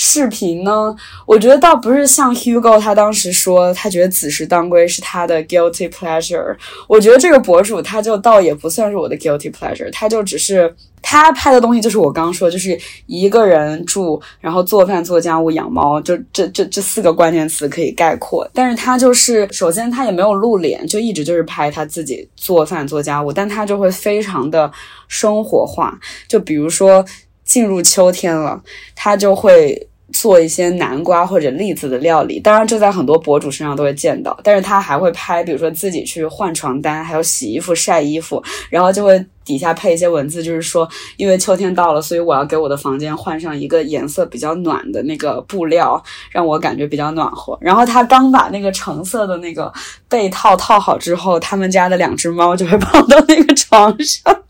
[0.00, 0.94] 视频呢，
[1.26, 6.56] 我觉得倒不是像 Hugo 他当时说，他觉得子时当归是他的 guilty pleasure。
[6.86, 18.48] 我觉得这个博主他就倒也不算是我的 guilty pleasure，他就只是他拍的东西就是我刚说，就是一个人住，然后做饭、做家务、养猫，就这这这四个关键词可以概括。
[18.54, 24.70] 但是他就是首先他也没有露脸，就一直就是拍他自己做饭、做家务，但他就会非常的
[25.08, 27.04] 生活化，就比如说。
[27.48, 28.62] 进入秋天了，
[28.94, 32.38] 他就会做一些南瓜或者栗子的料理。
[32.38, 34.38] 当然，这在很多博主身上都会见到。
[34.44, 47.56] 但是他还会拍，比如说自己去换床单，还有洗衣服、晒衣服，然后就会底下配一些文字，就是说，因为秋天到了，所以我要给我的房间换上一个颜色比较暖的那个布料，让我感觉比较暖和。
[47.60, 49.72] 然后他刚把那个橙色的那个
[50.06, 54.42] 被套套好之后，他们家的两只猫就会跑到那个床上，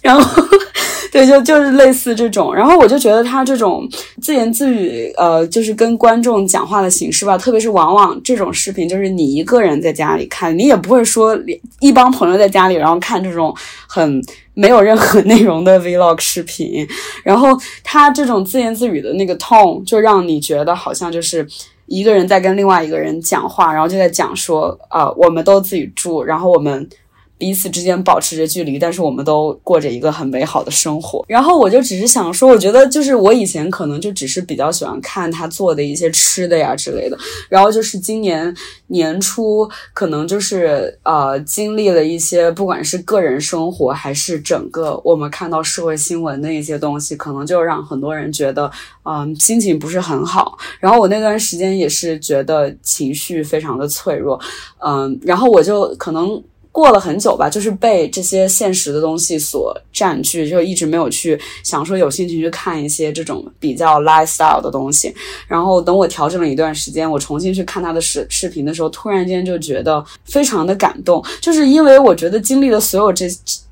[0.00, 0.47] 然后。
[1.18, 3.88] 对，就就是类似这种，然后我就觉得他这种
[4.22, 11.36] 自言自语，呃，就是跟观众讲话的形式吧，特别是往往这种视频，就是你一个人在家里看，你也不会说
[11.80, 13.52] 一帮朋友在家里，然后看这种
[13.88, 14.22] 很
[14.54, 16.86] 没有任何内容的 vlog 视频，
[17.24, 17.48] 然后
[17.82, 21.46] 他这种自言自语的那个 tone，就让你觉得好像就是。
[21.90, 26.86] 一个人在跟另外一个人讲话，然后就在讲说，啊、我们都自己住，然后我们
[27.38, 31.24] 彼此之间保持着距离，但是我们都过着一个很美好的生活。
[31.28, 37.16] 然后我就只是想说，我觉得就是我以前可能就只是比较喜欢看他做的一些吃的呀之类的。
[37.48, 38.52] 然后就是今年
[38.88, 48.68] 年初，可能就是呃经历了一些，不管是个人生活还是整个我们看到社会新闻的一些东西，可能就让很多人觉得，
[49.04, 50.58] 嗯、心情不是很好。
[50.80, 54.38] 然后我那段时间也是觉得情绪非常的脆弱，
[54.84, 56.42] 嗯，然后我就可能。
[56.78, 65.12] 过了很久吧，就是被这些现实的东西所占据，就一直没有去想说有兴趣去看一些这种比较 lifestyle 的东西。
[65.48, 73.26] 然后等我调整了一段时间，我重新去看他的视视频的时候，突然间就觉得非常的感动，就是因为我觉得经历了所有这。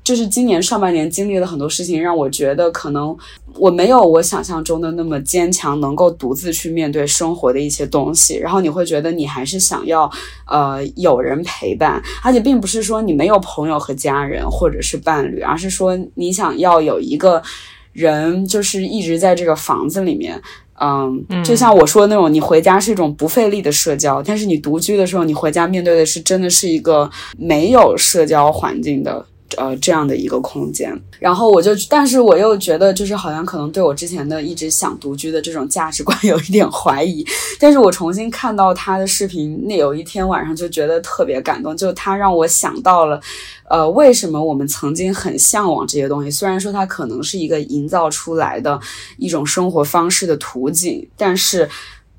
[0.07, 3.13] 就是今年上半年经历了很多事情，让我觉得可能
[3.55, 8.37] 我没有我想象中的那么坚强，能够独自去面对生活的一些东西。
[8.37, 10.09] 然后你会觉得你还是想要
[10.45, 17.43] 呃有人陪伴，而且并不是说你没有朋友和家人或者是伴侣，而是说你想要有一个
[17.91, 20.41] 人，就是一直在这个房子里面。
[20.79, 29.25] 嗯，就像我说的那种，你回家是一种不费力的社交，但是你独居的时候，你回家面对的是真的是一个没有社交环境的。
[29.55, 37.25] 呃，这样的一个空间，然后我就，但是我又觉得，就是好像可能对我之前的一直想独居的这种价值观有一点怀疑。
[37.57, 43.19] 但是我重新看到他的视频，那有一天晚上就觉得特别感动，就他让我想到了，
[43.69, 46.29] 呃，为什么我们曾经很向往这些东西？
[46.29, 48.77] 虽然说它可能是一个营造出来的
[49.17, 51.69] 一种生活方式的图景，但是。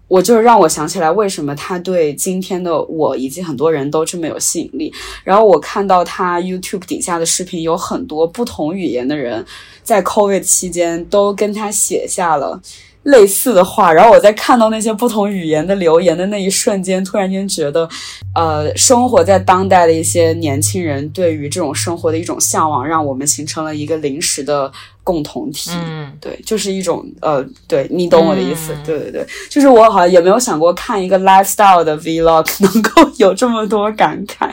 [0.08, 4.92] 我就是让我想起来，为什么他对今天的我以及很多人都这么有吸引力。
[5.22, 9.44] 然后我看到他 YouTube 底下的视频，有很多不同语言的人
[9.82, 12.58] 在 COVID 期间都跟他写下了
[13.02, 13.92] 类似的话。
[13.92, 17.86] 然后我在看到那些不同语言的留言的那一瞬间，突然间觉得，
[18.34, 24.72] 呃，生活在当代的一些年轻人对于这种生活的一种向往，让我们形成了一个临时的。
[25.08, 34.52] 共同体，嗯，对，就是一种呃，对你懂我的意思，对对对，就是我好像也没有想过看一个 lifestyle 的 vlog 能够有这么多感慨，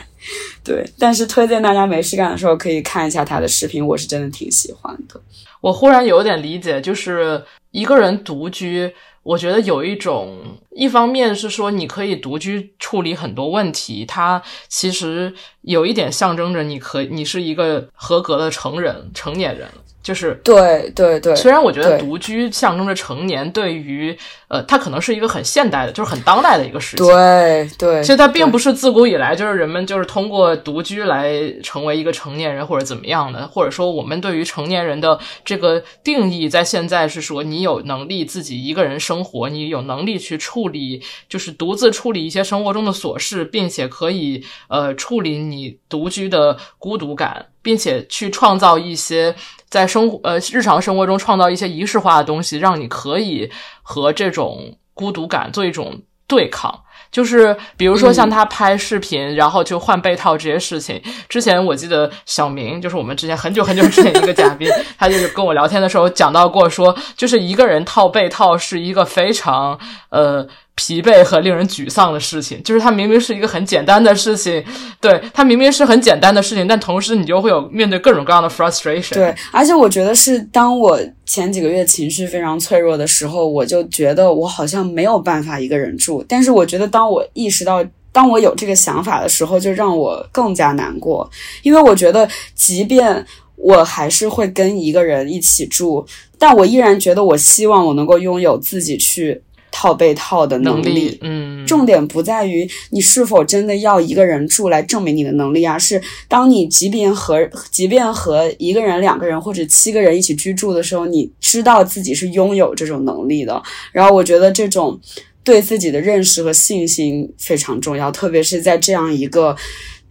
[0.64, 5.20] 对，但是推荐大家没事干的时候可以看一下他的视频，我是真的挺喜欢的。
[5.60, 7.42] 我忽然有点理解，就是
[7.72, 8.90] 一个人独居，
[9.22, 10.38] 我觉得有一种，
[10.70, 19.68] 一方面是说你可以独居处理很多问题，它其实有一点象征着你可你是一个合格的成人成年人。
[20.06, 27.04] 就是对对对，虽然我觉得独居象征着成年，对于呃，它可能是一个很现代的，就是很当代的一个事情。
[27.04, 47.46] 对对，其实它并不是自古以来就是人们就是通过独居来成为一个成年人或者怎么样的，或者说我们对于成年人的这个定义，在现在是说你有能力自己一个人生活，你有能力去处理，就是独自处理一些生活中的琐事，并且可以呃处理你独居的孤独感。
[47.66, 49.34] 并且去创造一些
[49.68, 53.50] 在生活呃日常生活中创造一些仪式化的东西，让你可以
[53.82, 56.82] 和这种孤独感做一种对抗。
[57.12, 61.00] 就是比如说像他拍视频，然后就换被套这些事情。
[61.28, 69.78] 之前我记得小明，就是我们之前很久很久之前一个嘉宾， 他就是跟我聊天的时候讲到过，说就是一个人套被套是一个非常
[70.10, 70.46] 呃。
[70.76, 74.62] 疲惫和令人沮丧的事情，就是它明明是一个很简单的事情，
[75.00, 79.14] 对它明明是很简单的事情，但同时你就会有面对各种各样的 frustration。
[79.14, 86.22] 对，而且我觉得是当我前几个月情绪非常脆弱的时候，我就觉得我好像没有办法一个人住。
[86.28, 91.28] 但是我觉得当我意识到，当我有这个想法的时候，就让我更加难过，
[91.62, 93.24] 因为我觉得即便
[93.56, 96.06] 我还是会跟一个人一起住，
[96.38, 99.42] 但我依然觉得我希望我能够拥有自己去。
[99.78, 113.62] 套被套的能力，嗯，重点不在于你是否真的要一个人住来证明你的能力啊，是当你即便和即便和一个人、两个人或者七个人一起居住的时候，你知道自己是拥有这种能力的。
[113.92, 114.98] 然后我觉得这种
[115.44, 119.54] 对自己的认识和信心非常重要，特别是在这样一个，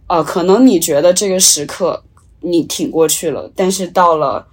[0.06, 2.04] 呃，可能你觉得这个时刻
[2.42, 4.46] 你挺过去了，但是到了。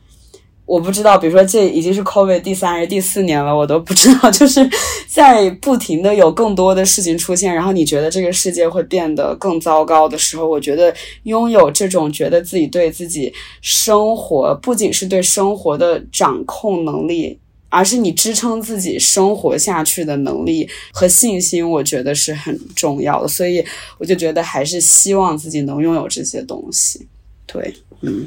[0.66, 4.32] 我不知道，比如说这已经是 COVID 第三还是第四年了，我都不知道。
[4.32, 4.68] 就是
[5.08, 10.94] 在不停的有更多的事情出现，然后你觉得这个世界会变得更糟糕的时候，我觉得
[11.24, 17.38] 拥有这种觉得自己对自己生活不仅是对生活的掌控能力，
[17.68, 23.28] 而是你支撑自己生活下去的能力和信心，我觉得是很重要的。
[23.28, 23.64] 所以
[24.00, 27.06] 我就觉得还是希望自己能拥有这些东西。
[27.46, 28.26] 对，嗯。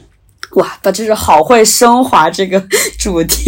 [0.56, 2.58] 哇，他真是好会升华这个
[2.98, 3.44] 主题，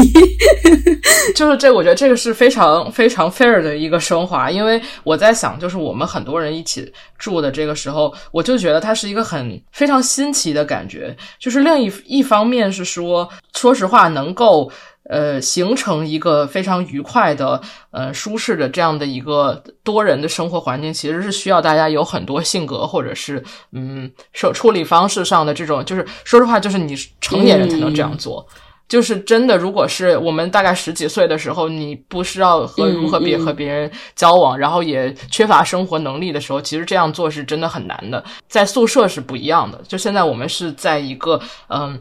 [1.35, 14.71] 就是这，我觉得这个是非常非常 fair 的一个升华，因为我在想，就是我们很多人一起住的这个时候，我就觉得它是一个很非常新奇的感觉，就是另一一方面是说，说实话，能够。
[15.09, 23.43] 呃，形成一个非常愉快的、呃舒适的这样的一个多人的生活环境，其实是需要大家有很多性格或者是
[23.73, 28.47] 嗯，手处理方式上的这种，就是说实话，就是你成年人才能这样做。
[28.87, 38.23] 就是真的，如果是我们大概十几岁的时候，你不知道和嗯如何别嗯和别人交往，然后也缺乏生活能力的时候，其实这样做是真的很难的。
[38.49, 41.99] 在宿舍是不一样的，就现在我们是在一个嗯。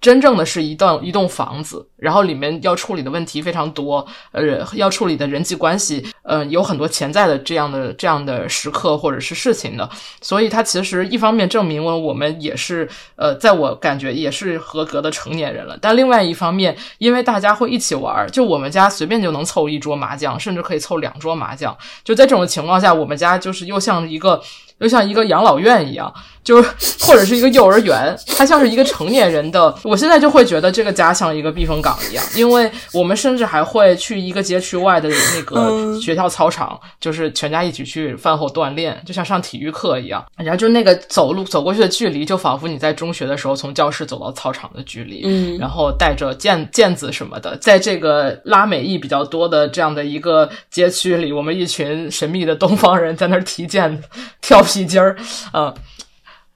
[0.00, 9.88] 真正的是一栋一栋房子，然后里面要处理的问题非常多，呃，要处理的人际关系，呃，有很多潜在的这样的这样的时刻或者是事情的，
[10.20, 24.40] 所以它其实一方面证明了我们也是，呃，在我感觉也是合格的成年人了，但另外一方面，因为大家会一起玩儿，就我们家随便就能凑一桌麻将，甚至可以凑两桌麻将，就在这种情况下，我们家就是又像一个
[24.78, 26.12] 又像一个养老院一样，
[26.44, 26.68] 就是
[27.04, 29.74] 或者是一个幼儿园，它像是一个成年人的。
[29.82, 40.24] 我现在就会觉得这个家像一个避风港一样，因为我们甚至还会去一个街区外的那个学校操场，就是全家一起去饭后锻炼，就像上体育课一样。
[40.36, 45.22] 然后就那个走路走过去的距离，就仿佛你在中学的时候从教室走到操场的距离。
[45.24, 54.02] 嗯然后带着毽毽子什么的，在这个拉美裔比较多的这样的一个街区里，我们一群神秘的东方人在那儿踢毽子、
[54.40, 55.16] 跳皮筋儿，
[55.52, 55.74] 呃。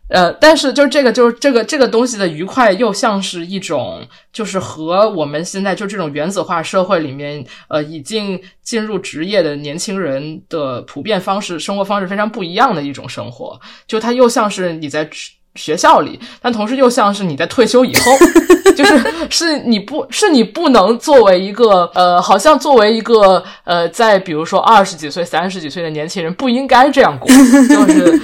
[0.08, 13.58] 呃，但是就是这个，就是这个这个东西的愉快，又像是一种，就是和我们现在就这种原子化社会里面，呃，已经进入职业的年轻人的普遍方式、生活方式非常不一样的一种生活。
[13.86, 15.08] 就它又像是你在
[15.54, 18.12] 学校里，但同时又像是你在退休以后，
[18.76, 18.98] 就是
[19.28, 27.28] 是你不是你不能作为一个呃，好像作为一个呃，在比如说二十几岁、三十几岁的年轻人不应该这样过，
[27.68, 28.20] 就是。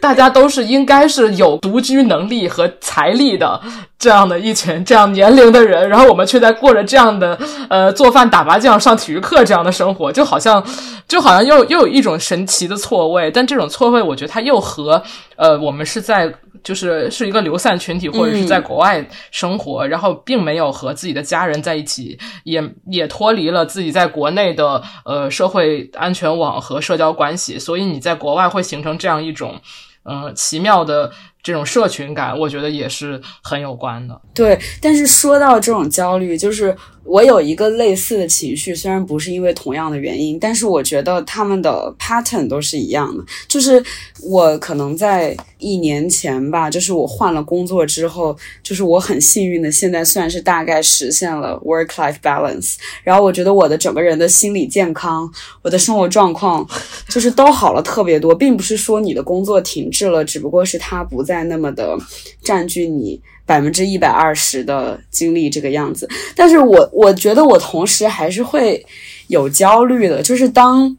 [0.00, 3.60] 大家都是应该是有独居能力和财力的
[3.98, 7.36] 这样的一群这样年龄的人，然后我们却在过着这样的
[7.68, 10.64] 呃做饭、打麻将、上体育课这样的生活，就好像
[11.08, 15.02] 就好像又又有一种神奇的错位，但这种错位，我觉得它又和
[15.36, 16.17] 呃我们是在
[16.62, 29.60] 就是是一个流散群体或者是在国外生活，然后并没有和自己的家人在一起，也也脱离了自己在国内的呃社会安全网和社交关系，所以你在国外会形成这样一种。
[30.10, 31.12] 嗯，奇妙的
[31.42, 34.20] 这种社群感，我觉得也是很有关的。
[34.34, 43.24] 对，但是说到这种焦虑，就是我有一个类似的情绪，虽然不是因为同样的原因，但是我觉得他们的 pattern 都是一样的。
[43.46, 43.82] 就是
[44.22, 52.74] 我可能在一年前吧，就是我换了工作之后，就是我很幸运的，现在算是大概实现了 work life balance。
[53.02, 55.28] 然后我觉得我的整个人的心理健康，
[55.62, 56.66] 我的生活状况，
[57.08, 61.96] 就是都好了特别多，并不是说你的工作停滞了，只不过是它不再那么的
[62.42, 63.20] 占据你。
[63.48, 66.06] 百分之一百二十的精力这个样子，
[66.36, 68.84] 但是我我觉得我同时还是会
[69.28, 70.94] 有焦虑的，就是当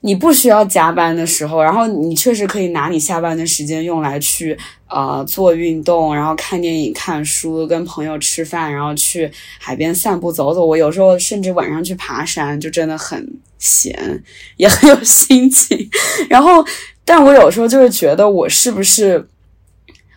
[0.00, 4.58] 你不需要加班的时候，然后你确实可以拿你下班的时间用来去
[4.88, 10.66] 呃做运动，然后看电影、看书、跟朋友吃饭，然后去海边散步走走。
[10.66, 13.24] 我有时候甚至晚上去爬山，就真的很
[13.60, 14.20] 闲，
[14.56, 15.88] 也很有心情。
[16.28, 16.64] 然后，
[17.04, 19.24] 但我有时候就是觉得我是不是。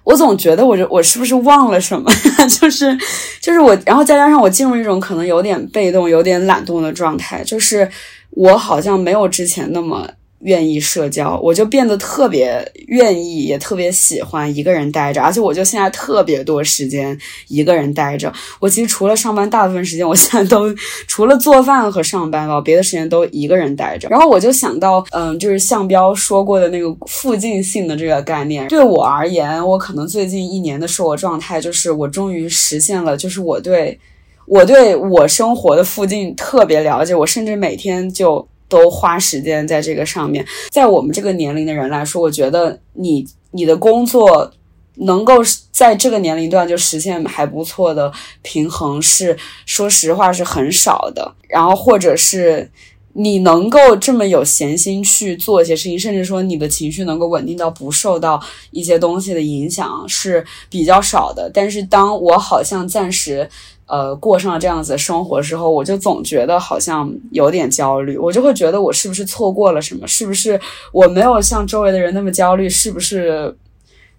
[0.10, 2.12] 我总觉得我这我是不是忘了什么？
[2.60, 2.98] 就是
[3.40, 7.88] 就是我，然后再加上我进入一种可能有点被动、有点懒惰的状态，就是
[8.32, 10.10] 我好像没有之前那么
[10.42, 17.18] 愿意社交，我就变得特别愿意，也特别喜欢一个人待着，而且我就现在特别多时间
[17.50, 18.32] 一个人待着。
[18.60, 20.74] 我其实除了上班，大部分时间 我现在都
[21.08, 24.08] 除了做饭和上班吧，别的时间都一个人待着。
[24.10, 34.00] 然后我就想到，嗯，就是向标说过的那个附近性的这个概念，对我而言，我可能最近一年的生活状态就是我终于实现了，就是我对
[34.46, 38.48] 我对我生活的附近特别了解，我甚至每天就。
[38.70, 44.54] 都花时间在这个上面，在我们这个年龄的人来说，我觉得你你的工作
[44.96, 45.34] 能够
[45.72, 48.12] 在这个年龄段就实现还不错的
[48.44, 51.36] 平衡，是说实话是很少的。
[51.48, 52.70] 然后或者是
[53.14, 58.40] 你能够这么有闲心去做一些事情，甚至说你的情绪能够稳定到不受到
[58.70, 61.50] 一些东西的影响是比较少的。
[61.52, 63.50] 但是当我好像暂时。
[63.90, 70.08] 呃，过上了这样子的生活之后，我就总觉得好像有点焦虑，我就会觉得我是不是错过了什么？
[70.08, 70.60] 是不是
[70.94, 72.70] 我没有像周围的人那么焦虑？
[72.70, 73.56] 是不是？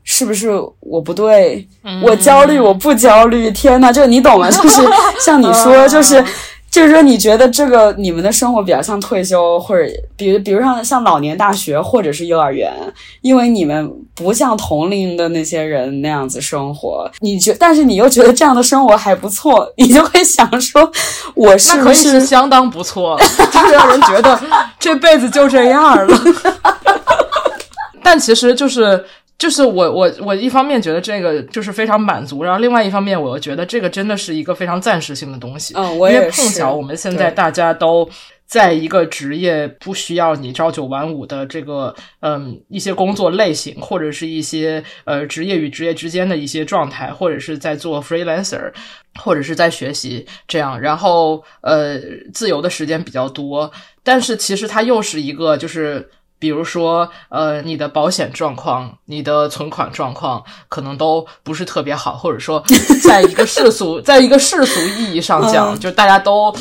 [0.03, 0.49] 是不是
[0.81, 1.69] 我不对？
[2.03, 3.51] 我焦虑，我不焦虑？
[3.51, 4.51] 天呐，就你懂吗？
[4.51, 4.83] 就是
[5.21, 6.25] 像你说，就是。
[6.71, 9.85] 就是说，你觉得这个你们的生活比较像退休，或者
[10.17, 12.73] 比如，比如像像老年大学或者是幼儿园，
[13.23, 20.89] 因为你们不像同龄的那些人那样子生活，你觉，但是你又觉得这样的生活还不错，你就会想说，
[21.35, 23.19] 我是不是相当不错，
[23.53, 24.41] 就是让人觉得
[24.79, 26.19] 这辈子就这样了。
[28.03, 29.05] 但其实就是。
[29.41, 35.73] 就是我我我一方面觉得这个就是非常满足，然后另外一方面我又觉得这个真的是一个非常暂时性的东西。
[35.75, 36.31] 嗯，我因为。
[36.31, 38.07] 碰巧我们现在大家都
[38.45, 48.71] 在一个职业不需要你朝九晚五的这个嗯一些工作类型，或者是一些呃职业与职业之间的一些状态，或者是在做 freelancer，
[49.19, 51.99] 或者是在学习这样，然后呃
[52.35, 53.73] 自由的时间比较多，
[54.03, 56.07] 但是其实它又是一个就是。
[56.41, 62.61] 比如说，呃，你的保险状况、你的存款状况可能都不是特别好，或者说，
[63.05, 65.79] 在一个世俗， 在一个世俗意义上讲，嗯。
[65.79, 66.53] 就大家都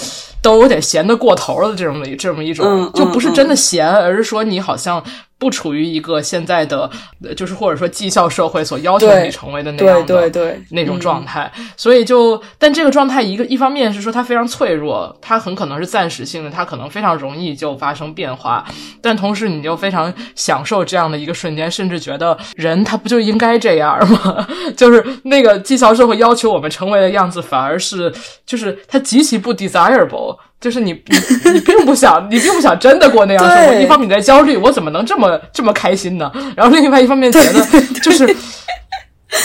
[0.41, 5.01] 都有点闲得过头了，这种的这么一种，嗯就不是真的闲，而是说你好像
[5.40, 6.90] 不处于一个现在的，
[7.24, 18.66] 呃就是或者说绩效社会所要求你成为的那样对的那种嗯状态，所以就，但这个状态一个一方面是说它非常脆弱，它很可能是暂时性的，它可能非常容易就发生变化，
[19.02, 24.46] 但同时你就非常享受这样的一个瞬间，甚至觉得人他不就应该这样吗？
[24.76, 28.14] 就是那个绩效社会要求我们成为的样子，反而是
[28.46, 30.38] 就是它极其不 desirable。
[30.62, 33.74] 就是你你你并不想，你并不想真的过那样生活。
[33.76, 36.30] 一方面你在焦虑，我怎么能这么这么开心呢？
[36.53, 37.66] 然后另外一方面觉得
[38.03, 38.36] 就是，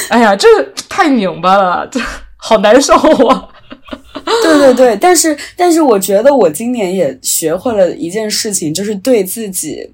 [0.09, 0.49] 哎呀，这
[0.89, 2.01] 太拧巴了，这
[2.37, 2.95] 好难受
[3.29, 3.49] 啊！
[4.43, 9.89] 对对对，但是但是我觉得我今年也学会了一件事情，就是对自己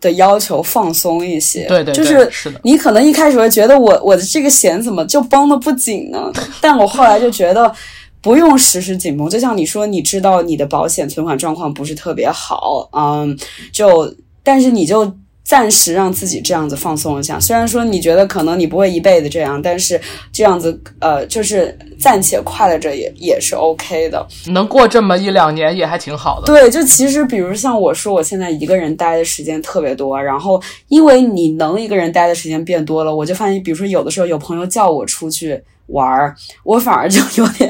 [0.00, 1.64] 的要求放松一些。
[1.66, 6.32] 对对对就是是的你可能一开始会觉得我我的这个弦怎么就绷得不紧呢？
[6.60, 7.74] 但我后来就觉得。
[8.22, 13.36] 不用时时紧绷，就像你说，你知道你的保险存款状况不是特别好，嗯，
[13.72, 14.14] 就
[14.44, 15.12] 但是你就
[15.44, 17.38] 暂时让自己这样子放松一下。
[17.40, 20.00] 虽然说你觉得可能你不会一辈子这样，但是
[20.32, 24.24] 这样子呃，就是暂且快乐着也也是 OK 的。
[24.46, 26.46] 能过这么一两年也还挺好的。
[26.46, 37.68] 对，就其实比如像我说，我现在一个人待的时间特别多，然后因为你能一个人待的时间变多了，我就发现，比如说有的时候有朋友叫我出去玩儿，我反而就有点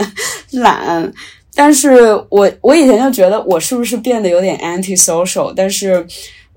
[0.52, 1.12] 懒。
[1.54, 6.06] 但是我我以前就觉得我是不是变得有点 anti social，但是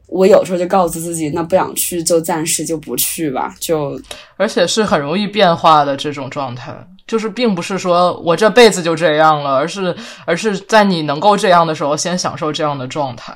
[0.07, 3.99] 我有时候就告诉自己，那不想去就暂时就不去吧，就
[4.37, 6.73] 而且是很容易变化的这种状态，
[7.05, 9.93] 就是并不是说我这辈子就这样了，而是
[10.25, 13.33] 而是在你能够这样的时候，先享受这样的状态。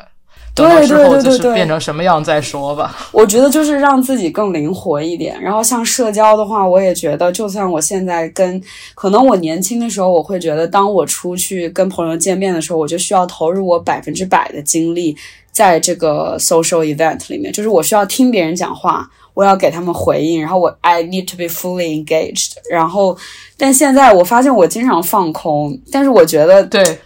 [0.56, 2.95] 等到对对之后就是对对对变成什么样再说吧。
[3.12, 5.39] 我觉得就是让自己更灵活一点。
[5.41, 8.62] 然后像社交的话，我也觉得，就算我现在跟
[8.95, 15.16] 可能我年轻的时候，我会觉得，当我出去跟朋友见面的时候，我就需要投入我百分之百的精力
[15.52, 22.54] 在这个 social event 里面，就是我需要听别人讲话，我要给他们回应，然后我 I need to be fully engaged。
[22.70, 23.18] 然后，
[23.58, 27.00] 但现在我发现我经常放空，但是我觉得对，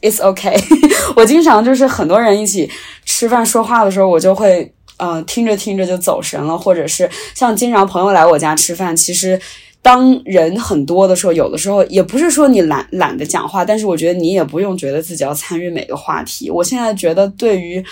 [0.00, 0.58] It's okay。
[1.16, 2.70] 我经常就是很多人一起
[3.04, 9.40] 吃饭说话的时候，我就会呃听着听着就走神了，或者是像经常朋友来我家吃饭，其实
[9.82, 16.50] 当人很多的时候，有的时候也不是说你懒懒得讲话，但是我觉得你也不用觉得自己要参与每个话题。
[16.50, 17.82] 我现在觉得对于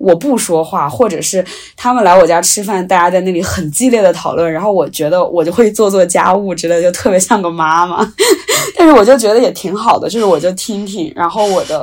[0.00, 1.44] 我不说话，或者是
[1.76, 8.10] 他们来我家吃饭，大家在那里很激烈的讨论，然后我觉得我就会做做家务之类，就特别像个妈妈。
[8.76, 11.82] 但是我就觉得也挺好的，就是我就听听，然后我的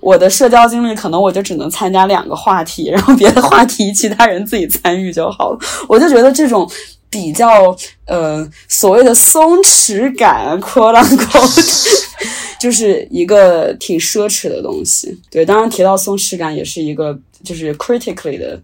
[0.00, 5.58] 我的社交经历可能我就只能参加两个话题，然后别的话题其他人自己参与就好了。
[5.88, 6.70] 我就觉得这种
[7.10, 12.04] 比较呃所谓的松弛感 “quote unquote”，
[12.60, 15.16] 就是一个挺奢侈的东西。
[15.30, 18.60] 对，当然提到松弛感也是一个就是 critically 的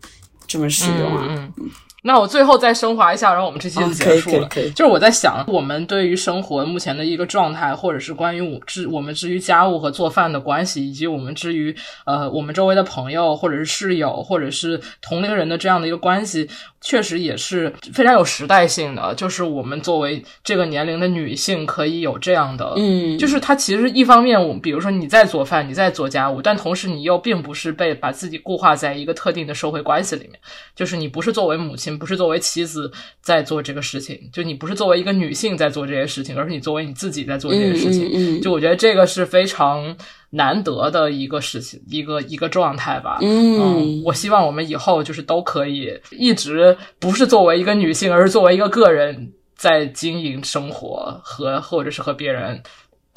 [0.47, 1.53] 这么使用啊。
[1.57, 1.71] 嗯。
[2.07, 4.49] 那我最后再升华一下，然后我们这期就结束了。
[4.75, 11.75] 就是我在想，我们对于生活目前的一个状态，或者是关于我至我们至于家务和做饭的关系，以及我们至于
[12.05, 16.47] 呃我们周围的朋友，或者是室友，或者是同龄人的这样的一个关系，
[16.83, 19.15] 确实也是非常有时代性的。
[19.15, 30.39] 就是我们作为这个年龄的女性，可以有这样的，嗯，就是它其实一方面，我比如说你在做饭，你在做家务，但同时你又并不是被把自己固化在一个特定的社会关系里面，
[30.77, 32.91] 就是你不是作为母亲，不是作为妻子
[33.21, 38.07] 在做这个事情，就你不是作为一个女性在做这些事情，而是你作为你自己在做这些事情。
[38.07, 39.97] 嗯嗯嗯就我觉得这个是非常
[40.31, 43.19] 难得的一个事情，一个一个状态吧。
[43.23, 52.61] 嗯我希望我们以后就是都可以一直不是作为一个女性，而是作为一个个人在经营生活和或者是和别人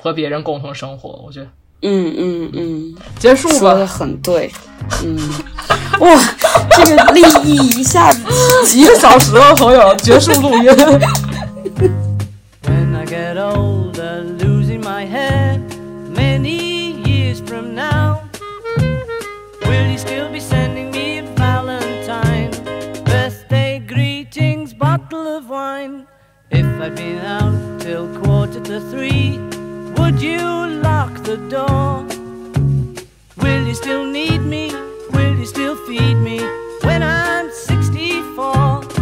[0.01, 1.21] 和别人共同生活。
[1.25, 1.47] 我觉得
[1.81, 2.95] 嗯嗯嗯。
[3.19, 4.51] 结束吧说的，很对，
[5.03, 5.17] 嗯，
[5.99, 6.19] 哇，
[12.63, 15.59] When I get older, losing my head,
[16.09, 18.29] many years from now,
[19.65, 22.51] will you still be sending me a Valentine?
[23.05, 26.07] Birthday greetings, bottle of wine.
[26.51, 29.37] If I'd been out till quarter to three,
[29.97, 30.41] would you
[30.81, 32.05] lock the door?
[33.37, 34.71] Will you still need me?
[35.17, 36.39] will you still feed me
[36.83, 38.96] when I'm 64?